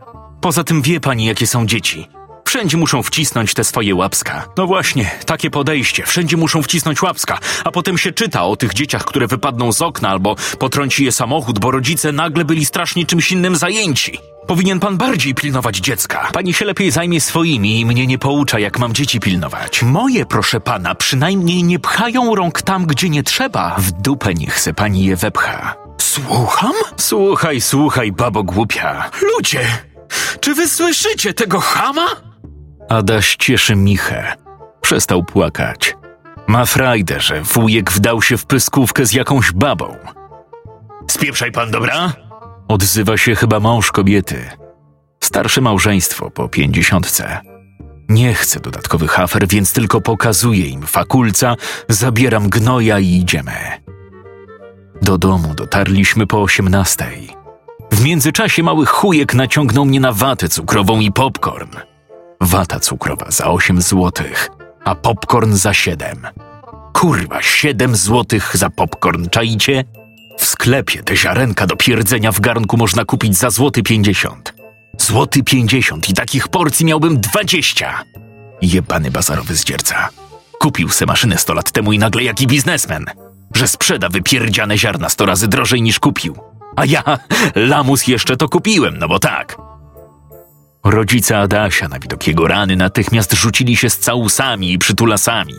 Poza 0.41 0.63
tym 0.63 0.81
wie 0.81 0.99
pani, 0.99 1.25
jakie 1.25 1.47
są 1.47 1.65
dzieci. 1.65 2.07
Wszędzie 2.47 2.77
muszą 2.77 3.03
wcisnąć 3.03 3.53
te 3.53 3.63
swoje 3.63 3.95
łapska. 3.95 4.47
No 4.57 4.67
właśnie, 4.67 5.11
takie 5.25 5.49
podejście. 5.49 6.03
Wszędzie 6.05 6.37
muszą 6.37 6.63
wcisnąć 6.63 7.01
łapska, 7.01 7.39
a 7.63 7.71
potem 7.71 7.97
się 7.97 8.11
czyta 8.11 8.43
o 8.43 8.55
tych 8.55 8.73
dzieciach, 8.73 9.05
które 9.05 9.27
wypadną 9.27 9.71
z 9.71 9.81
okna 9.81 10.09
albo 10.09 10.35
potrąci 10.59 11.05
je 11.05 11.11
samochód, 11.11 11.59
bo 11.59 11.71
rodzice 11.71 12.11
nagle 12.11 12.45
byli 12.45 12.65
strasznie 12.65 13.05
czymś 13.05 13.31
innym 13.31 13.55
zajęci. 13.55 14.19
Powinien 14.47 14.79
pan 14.79 14.97
bardziej 14.97 15.35
pilnować 15.35 15.77
dziecka. 15.77 16.29
Pani 16.33 16.53
się 16.53 16.65
lepiej 16.65 16.91
zajmie 16.91 17.21
swoimi 17.21 17.79
i 17.79 17.85
mnie 17.85 18.07
nie 18.07 18.17
poucza, 18.17 18.59
jak 18.59 18.79
mam 18.79 18.93
dzieci 18.93 19.19
pilnować. 19.19 19.83
Moje, 19.83 20.25
proszę 20.25 20.59
pana, 20.59 20.95
przynajmniej 20.95 21.63
nie 21.63 21.79
pchają 21.79 22.35
rąk 22.35 22.61
tam, 22.61 22.85
gdzie 22.85 23.09
nie 23.09 23.23
trzeba. 23.23 23.75
W 23.77 23.91
dupę 23.91 24.33
niech 24.33 24.59
se 24.59 24.73
pani 24.73 25.05
je 25.05 25.15
wepcha. 25.15 25.75
Słucham? 25.97 26.73
Słuchaj, 26.97 27.61
słuchaj, 27.61 28.11
babo 28.11 28.43
głupia. 28.43 29.09
Ludzie, 29.35 29.67
czy 30.39 30.53
wy 30.53 30.69
słyszycie 30.69 31.33
tego 31.33 31.59
chama? 31.59 32.27
Adaś 32.89 33.35
cieszy 33.35 33.75
Michę. 33.75 34.33
Przestał 34.81 35.23
płakać. 35.23 35.95
Ma 36.47 36.65
frajdę, 36.65 37.19
że 37.19 37.41
wujek 37.41 37.91
wdał 37.91 38.21
się 38.21 38.37
w 38.37 38.45
pyskówkę 38.45 39.05
z 39.05 39.13
jakąś 39.13 39.51
babą. 39.51 39.95
Spieprzaj 41.07 41.51
pan, 41.51 41.71
dobra? 41.71 42.13
Odzywa 42.67 43.17
się 43.17 43.35
chyba 43.35 43.59
mąż 43.59 43.91
kobiety. 43.91 44.49
Starsze 45.23 45.61
małżeństwo 45.61 46.31
po 46.31 46.49
pięćdziesiątce. 46.49 47.39
Nie 48.09 48.33
chcę 48.33 48.59
dodatkowych 48.59 49.19
afer, 49.19 49.47
więc 49.47 49.73
tylko 49.73 50.01
pokazuję 50.01 50.67
im 50.67 50.81
fakulca, 50.81 51.55
zabieram 51.89 52.49
gnoja 52.49 52.99
i 52.99 53.07
idziemy. 53.07 53.53
Do 55.01 55.17
domu 55.17 55.53
dotarliśmy 55.53 56.27
po 56.27 56.41
osiemnastej. 56.41 57.29
W 57.91 58.03
międzyczasie 58.03 58.63
mały 58.63 58.85
chujek 58.85 59.33
naciągnął 59.33 59.85
mnie 59.85 59.99
na 59.99 60.13
watę 60.13 60.49
cukrową 60.49 60.99
i 60.99 61.11
popcorn. 61.11 61.69
Wata 62.41 62.79
cukrowa 62.79 63.31
za 63.31 63.45
8 63.45 63.81
złotych, 63.81 64.49
a 64.85 64.95
popcorn 64.95 65.53
za 65.55 65.73
7. 65.73 66.27
Kurwa, 66.93 67.41
7 67.41 67.95
złotych 67.95 68.57
za 68.57 68.69
popcorn, 68.69 69.29
czaicie? 69.29 69.83
W 70.37 70.45
sklepie 70.45 71.03
te 71.03 71.17
ziarenka 71.17 71.67
do 71.67 71.75
pierdzenia 71.75 72.31
w 72.31 72.39
garnku 72.39 72.77
można 72.77 73.05
kupić 73.05 73.37
za 73.37 73.49
złoty 73.49 73.83
50. 73.83 74.53
Złoty 74.97 75.43
50 75.43 76.09
i 76.09 76.13
takich 76.13 76.47
porcji 76.47 76.85
miałbym 76.85 77.19
20. 77.19 78.03
Jebany 78.61 79.11
bazarowy 79.11 79.55
zdzierca. 79.55 80.09
Kupił 80.59 80.89
se 80.89 81.05
maszynę 81.05 81.37
100 81.37 81.53
lat 81.53 81.71
temu 81.71 81.93
i 81.93 81.99
nagle 81.99 82.23
jaki 82.23 82.47
biznesmen. 82.47 83.05
Że 83.55 83.67
sprzeda 83.67 84.09
wypierdziane 84.09 84.77
ziarna 84.77 85.09
100 85.09 85.25
razy 85.25 85.47
drożej 85.47 85.81
niż 85.81 85.99
kupił. 85.99 86.37
A 86.75 86.85
ja, 86.85 87.03
lamus 87.55 88.07
jeszcze 88.07 88.37
to 88.37 88.49
kupiłem, 88.49 88.97
no 88.99 89.07
bo 89.07 89.19
tak. 89.19 89.66
Rodzice 90.91 91.37
Adasia 91.37 91.87
na 91.87 91.99
widok 91.99 92.27
jego 92.27 92.47
rany 92.47 92.75
natychmiast 92.75 93.33
rzucili 93.33 93.77
się 93.77 93.89
z 93.89 93.97
całusami 93.97 94.73
i 94.73 94.77
przytulasami. 94.77 95.55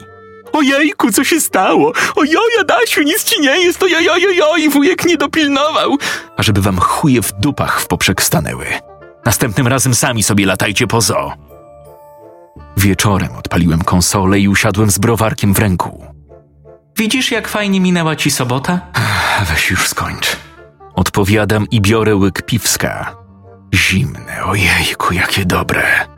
Ojejku, 0.53 1.12
co 1.12 1.25
się 1.25 1.41
stało? 1.41 1.93
Ojoj, 2.17 2.51
Adasiu, 2.61 3.03
nic 3.03 3.25
ci 3.25 3.41
nie 3.41 3.61
jest, 3.61 3.83
ojoj, 3.83 4.09
ojoj, 4.09 4.43
oj, 4.43 4.69
wujek 4.69 5.05
nie 5.05 5.17
dopilnował. 5.17 5.97
A 6.37 6.43
żeby 6.43 6.61
wam 6.61 6.79
chuje 6.79 7.23
w 7.23 7.33
dupach 7.33 7.81
w 7.81 7.87
poprzek 7.87 8.23
stanęły. 8.23 8.67
Następnym 9.25 9.67
razem 9.67 9.95
sami 9.95 10.23
sobie 10.23 10.47
latajcie 10.47 10.87
po 10.87 11.01
zoo. 11.01 11.33
Wieczorem 12.77 13.37
odpaliłem 13.37 13.85
konsolę 13.85 14.41
i 14.41 14.49
usiadłem 14.49 14.91
z 14.91 14.99
browarkiem 14.99 15.55
w 15.55 15.59
ręku. 15.59 16.05
Widzisz, 16.97 17.31
jak 17.31 17.49
fajnie 17.49 17.81
minęła 17.81 18.17
ci 18.17 18.31
sobota? 18.31 18.81
Weź 19.51 19.71
już 19.71 19.88
skończ. 19.88 20.37
Odpowiadam 20.95 21.67
i 21.71 21.81
biorę 21.81 22.17
łyk 22.17 22.43
piwska. 22.43 23.28
Zimne, 23.74 24.44
ojejku, 24.44 25.14
jakie 25.14 25.44
dobre. 25.44 26.09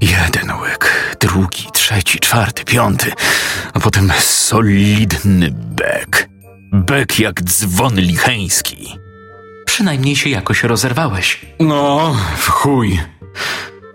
Jeden 0.00 0.52
łyk, 0.60 1.16
drugi, 1.20 1.68
trzeci, 1.72 2.18
czwarty, 2.20 2.64
piąty, 2.64 3.12
a 3.74 3.80
potem 3.80 4.12
solidny 4.20 5.48
bek. 5.52 6.28
Bek 6.72 7.18
jak 7.18 7.42
dzwon 7.42 7.94
licheński. 7.94 8.98
Przynajmniej 9.66 10.16
się 10.16 10.30
jakoś 10.30 10.62
rozerwałeś. 10.62 11.46
No, 11.60 12.16
w 12.36 12.48
chuj. 12.48 13.00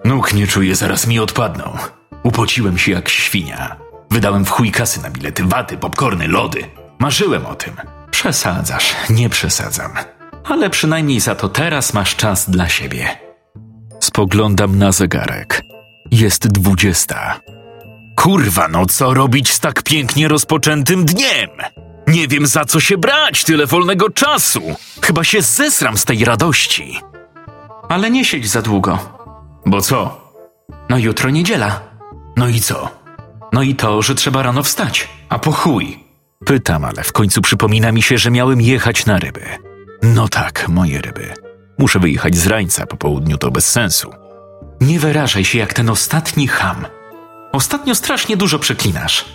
Nóg 0.05 0.33
nie 0.33 0.47
czuję, 0.47 0.75
zaraz 0.75 1.07
mi 1.07 1.19
odpadną. 1.19 1.77
Upociłem 2.23 2.77
się 2.77 2.91
jak 2.91 3.09
świnia. 3.09 3.75
Wydałem 4.11 4.45
w 4.45 4.49
chuj 4.49 4.71
kasy 4.71 5.01
na 5.01 5.09
bilety, 5.09 5.43
waty, 5.45 5.77
popcorny, 5.77 6.27
lody. 6.27 6.63
Marzyłem 6.99 7.45
o 7.45 7.55
tym. 7.55 7.73
Przesadzasz, 8.11 8.95
nie 9.09 9.29
przesadzam. 9.29 9.91
Ale 10.45 10.69
przynajmniej 10.69 11.19
za 11.19 11.35
to 11.35 11.49
teraz 11.49 11.93
masz 11.93 12.15
czas 12.15 12.49
dla 12.49 12.69
siebie. 12.69 13.17
Spoglądam 13.99 14.77
na 14.77 14.91
zegarek. 14.91 15.61
Jest 16.11 16.47
dwudziesta. 16.47 17.39
Kurwa, 18.17 18.67
no 18.67 18.85
co 18.85 19.13
robić 19.13 19.51
z 19.51 19.59
tak 19.59 19.83
pięknie 19.83 20.27
rozpoczętym 20.27 21.05
dniem? 21.05 21.49
Nie 22.07 22.27
wiem 22.27 22.47
za 22.47 22.65
co 22.65 22.79
się 22.79 22.97
brać, 22.97 23.43
tyle 23.43 23.65
wolnego 23.65 24.09
czasu. 24.09 24.61
Chyba 25.01 25.23
się 25.23 25.41
zesram 25.41 25.97
z 25.97 26.05
tej 26.05 26.25
radości. 26.25 26.99
Ale 27.89 28.11
nie 28.11 28.25
siedź 28.25 28.49
za 28.49 28.61
długo. 28.61 28.99
Bo 29.65 29.81
co? 29.81 30.21
No 30.89 30.97
jutro 30.97 31.29
niedziela. 31.29 31.79
No 32.37 32.47
i 32.47 32.59
co? 32.59 32.89
No 33.53 33.63
i 33.63 33.75
to, 33.75 34.01
że 34.01 34.15
trzeba 34.15 34.43
rano 34.43 34.63
wstać. 34.63 35.09
A 35.29 35.39
po 35.39 35.51
chuj? 35.51 36.03
Pytam, 36.45 36.85
ale 36.85 37.03
w 37.03 37.11
końcu 37.11 37.41
przypomina 37.41 37.91
mi 37.91 38.01
się, 38.01 38.17
że 38.17 38.31
miałem 38.31 38.61
jechać 38.61 39.05
na 39.05 39.19
ryby. 39.19 39.72
No 40.03 40.27
tak, 40.27 40.69
moje 40.69 41.01
ryby. 41.01 41.33
Muszę 41.77 41.99
wyjechać 41.99 42.35
z 42.35 42.47
rańca 42.47 42.85
po 42.85 42.97
południu, 42.97 43.37
to 43.37 43.51
bez 43.51 43.71
sensu. 43.71 44.13
Nie 44.81 44.99
wyrażaj 44.99 45.45
się 45.45 45.59
jak 45.59 45.73
ten 45.73 45.89
ostatni 45.89 46.47
ham. 46.47 46.85
Ostatnio 47.51 47.95
strasznie 47.95 48.37
dużo 48.37 48.59
przeklinasz. 48.59 49.25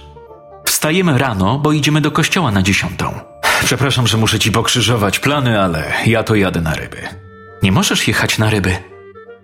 Wstajemy 0.67 1.19
rano, 1.19 1.59
bo 1.59 1.73
idziemy 1.73 2.01
do 2.01 2.11
kościoła 2.11 2.51
na 2.51 2.63
dziesiątą. 2.63 3.21
Przepraszam, 3.65 4.07
że 4.07 4.17
muszę 4.17 4.39
ci 4.39 4.53
pokrzyżować 4.53 5.19
plany, 5.19 5.61
ale 5.61 5.93
ja 6.07 6.23
to 6.23 6.35
jadę 6.35 6.61
na 6.61 6.75
ryby. 6.75 7.09
Nie 7.63 7.73
możesz 7.73 8.09
jechać 8.09 8.39
na 8.39 8.51
ryby. 8.51 8.77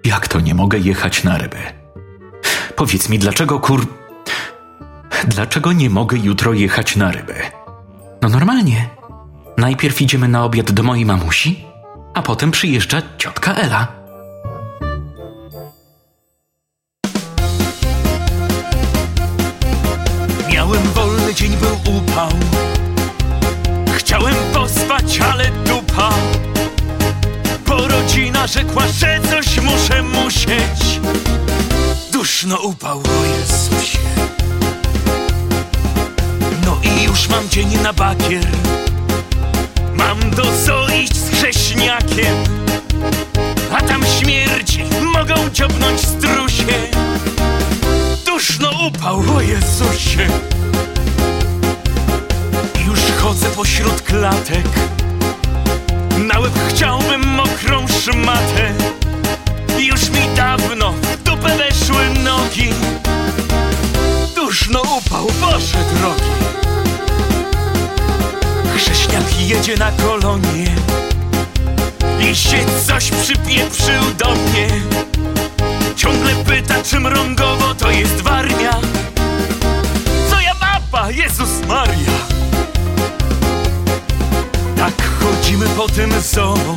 Jak 0.04 0.28
to 0.28 0.40
nie 0.40 0.54
mogę 0.54 0.78
jechać 0.78 1.24
na 1.24 1.38
ryby? 1.38 1.58
Powiedz 2.76 3.08
mi, 3.08 3.18
dlaczego 3.18 3.60
kur... 3.60 3.86
Dlaczego 5.28 5.72
nie 5.72 5.90
mogę 5.90 6.18
jutro 6.18 6.52
jechać 6.52 6.96
na 6.96 7.12
ryby? 7.12 7.34
No 8.22 8.28
normalnie. 8.28 8.93
Najpierw 9.56 10.00
idziemy 10.00 10.28
na 10.28 10.44
obiad 10.44 10.72
do 10.72 10.82
mojej 10.82 11.06
mamusi, 11.06 11.64
a 12.14 12.22
potem 12.22 12.50
przyjeżdża 12.50 13.02
ciotka 13.18 13.54
Ela. 13.54 13.88
Miałem 20.52 20.82
wolny 20.82 21.34
dzień, 21.34 21.52
był 21.56 21.96
upał. 21.96 22.28
Chciałem 23.96 24.34
pospać, 24.52 25.20
ale 25.20 25.50
dupa. 25.50 26.10
Porodzina 27.64 28.46
rzekła, 28.46 28.86
że 28.86 29.20
coś 29.30 29.60
muszę 29.60 30.02
musieć. 30.02 31.00
Duszno 32.12 32.58
upał, 32.58 32.98
o 32.98 33.24
Jezusie. 33.24 33.98
No 36.64 36.78
i 36.82 37.04
już 37.04 37.28
mam 37.28 37.48
dzień 37.48 37.78
na 37.82 37.92
bakier 37.92 38.46
Mam 40.20 40.30
do 40.30 40.44
zoo 40.44 40.86
iść 40.88 41.16
z 41.16 41.30
chrześniakiem 41.30 42.36
A 43.72 43.80
tam 43.80 44.02
śmierci 44.20 44.84
mogą 45.12 45.34
ciopnąć 45.52 46.00
strusie. 46.00 46.64
Duszno 48.26 48.70
upał, 48.86 49.22
o 49.36 49.40
Jezusie. 49.40 50.26
Już 52.86 53.00
chodzę 53.22 53.46
pośród 53.46 54.02
klatek. 54.02 54.66
Na 56.18 56.38
łeb 56.38 56.52
chciałbym 56.68 57.26
mokrą 57.28 57.88
szmatę. 57.88 58.74
Już 59.78 60.10
mi 60.10 60.36
dawno 60.36 60.92
w 60.92 61.22
dupę 61.22 61.56
weszły 61.56 62.08
nogi. 62.24 62.70
Duszno 64.34 64.82
upał, 64.82 65.26
Boże 65.40 65.78
drogi 65.94 66.34
Chrześniak 68.84 69.40
jedzie 69.40 69.76
na 69.76 69.90
kolonie 69.92 70.66
I 72.20 72.36
się 72.36 72.56
coś 72.86 73.10
przypieprzył 73.10 74.02
do 74.18 74.34
mnie. 74.34 74.68
Ciągle 75.96 76.34
pyta, 76.44 76.74
czy 76.82 77.00
mrągowo 77.00 77.74
to 77.74 77.90
jest 77.90 78.20
warmia. 78.20 78.80
Co 80.30 80.40
ja 80.40 80.54
mapa, 80.60 81.10
Jezus 81.10 81.66
Maria. 81.68 82.18
Tak 84.76 84.94
chodzimy 85.20 85.66
po 85.66 85.88
tym 85.88 86.12
zoo. 86.22 86.76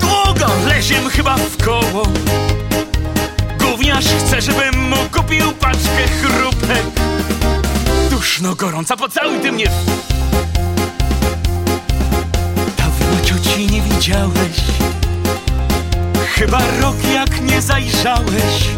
Długo 0.00 0.46
leziem 0.66 1.08
chyba 1.08 1.36
w 1.36 1.64
koło. 1.64 2.06
Gówniarz 3.60 4.06
chce, 4.06 4.40
żebym 4.40 4.88
mu 4.88 4.96
kupił 5.12 5.52
paczkę 5.52 6.08
chrupek 6.22 7.01
Duszno 8.12 8.54
gorąca, 8.54 8.96
pocałuj 8.96 9.40
ty 9.40 9.52
mnie 9.52 9.64
Dawno 12.78 13.24
cioci 13.24 13.66
nie 13.66 13.82
widziałeś. 13.82 14.56
Chyba 16.34 16.58
rok 16.80 16.96
jak 17.14 17.40
nie 17.40 17.62
zajrzałeś. 17.62 18.68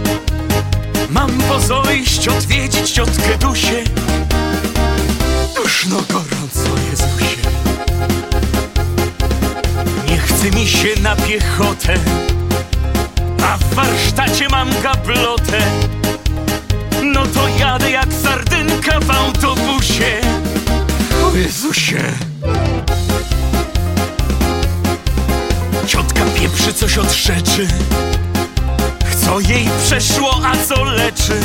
Mam 1.10 1.30
pozojść 1.30 2.28
odwiedzić 2.28 2.90
ciotkę 2.90 3.38
Dusię. 3.38 3.84
Duszno 5.56 5.96
gorąco, 5.96 6.80
Jezusie. 6.90 7.48
Nie 10.08 10.18
chce 10.18 10.50
mi 10.50 10.68
się 10.68 11.02
na 11.02 11.16
piechotę 11.16 11.94
A 13.42 13.56
w 13.56 13.74
warsztacie 13.74 14.48
mam 14.48 14.68
gablotę. 14.82 15.58
No 17.02 17.26
to 17.26 17.48
jadę 17.48 17.90
jak 17.90 18.13
Jezusie 21.74 22.12
Ciotka 25.87 26.24
pieprzy 26.40 26.74
coś 26.74 26.98
od 26.98 27.12
rzeczy 27.12 27.68
Co 29.24 29.40
jej 29.40 29.68
przeszło, 29.84 30.40
a 30.44 30.56
co 30.66 30.84
leczy. 30.84 31.40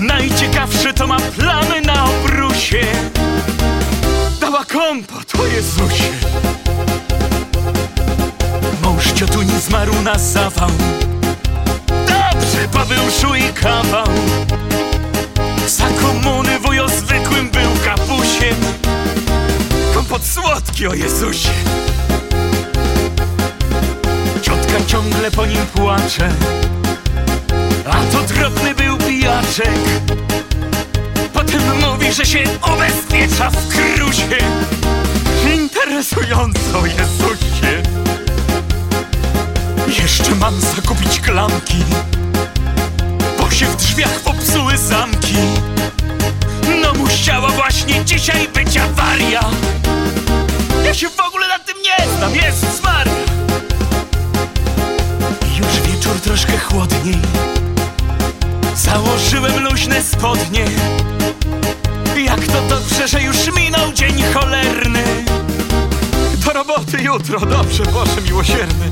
Najciekawsze 0.00 0.92
to 0.94 1.06
ma 1.06 1.20
plamy 1.20 1.80
na 1.80 2.04
obrusie. 2.04 2.86
Dała 4.40 4.64
kompot, 4.64 5.40
o 5.40 5.46
Jezusie. 5.46 6.12
Mąż 8.82 9.12
ciotuni 9.12 9.60
zmarł 9.60 10.02
na 10.02 10.18
zawał. 10.18 10.70
Dobrze, 11.88 12.68
Paweł 12.72 13.04
i 13.38 13.52
kawał 13.52 14.08
Za 15.68 15.88
komuny 15.88 16.58
wujo 16.58 16.88
zwykłym 16.88 17.50
był 17.50 17.70
kapusiem 17.84 18.56
Kompot 19.94 20.22
słodki, 20.24 20.86
o 20.86 20.94
Jezusie. 20.94 21.50
Ciotka 24.42 24.84
ciągle 24.86 25.30
po 25.30 25.46
nim 25.46 25.66
płacze 25.74 26.28
A 27.90 28.12
to 28.12 28.34
drobny 28.34 28.74
był 28.74 28.96
pijaczek. 28.96 29.78
Potem 31.32 31.62
mówi, 31.80 32.12
że 32.12 32.26
się 32.26 32.44
ubezpiecza 32.74 33.50
w 33.50 33.68
krusie 33.68 34.38
Interesująco, 35.54 36.86
Jezusie. 36.86 37.82
Jeszcze 40.02 40.34
mam 40.34 40.60
zakupić 40.60 41.20
klamki 41.20 41.84
się 43.58 43.66
w 43.66 43.76
drzwiach 43.76 44.20
popsuły 44.20 44.78
zamki. 44.78 45.34
No 46.82 46.94
musiała 46.94 47.48
właśnie 47.48 48.04
dzisiaj 48.04 48.48
być 48.48 48.76
awaria. 48.76 49.40
Ja 50.84 50.94
się 50.94 51.08
w 51.08 51.20
ogóle 51.20 51.48
na 51.48 51.58
tym 51.58 51.76
nie 51.82 52.16
znam, 52.16 52.34
Jezus 52.34 52.82
Maria. 52.82 53.12
Już 55.58 55.90
wieczór 55.90 56.20
troszkę 56.20 56.58
chłodniej. 56.58 57.18
Założyłem 58.76 59.64
luźne 59.64 60.02
spodnie. 60.02 60.64
Jak 62.24 62.46
to 62.46 62.62
dobrze, 62.68 63.08
że 63.08 63.22
już 63.22 63.54
minął 63.56 63.92
dzień 63.92 64.22
cholerny. 64.34 65.04
Do 66.44 66.52
roboty 66.52 67.02
jutro, 67.02 67.40
dobrze, 67.40 67.84
Boże 67.84 68.20
miłosierny 68.26 68.88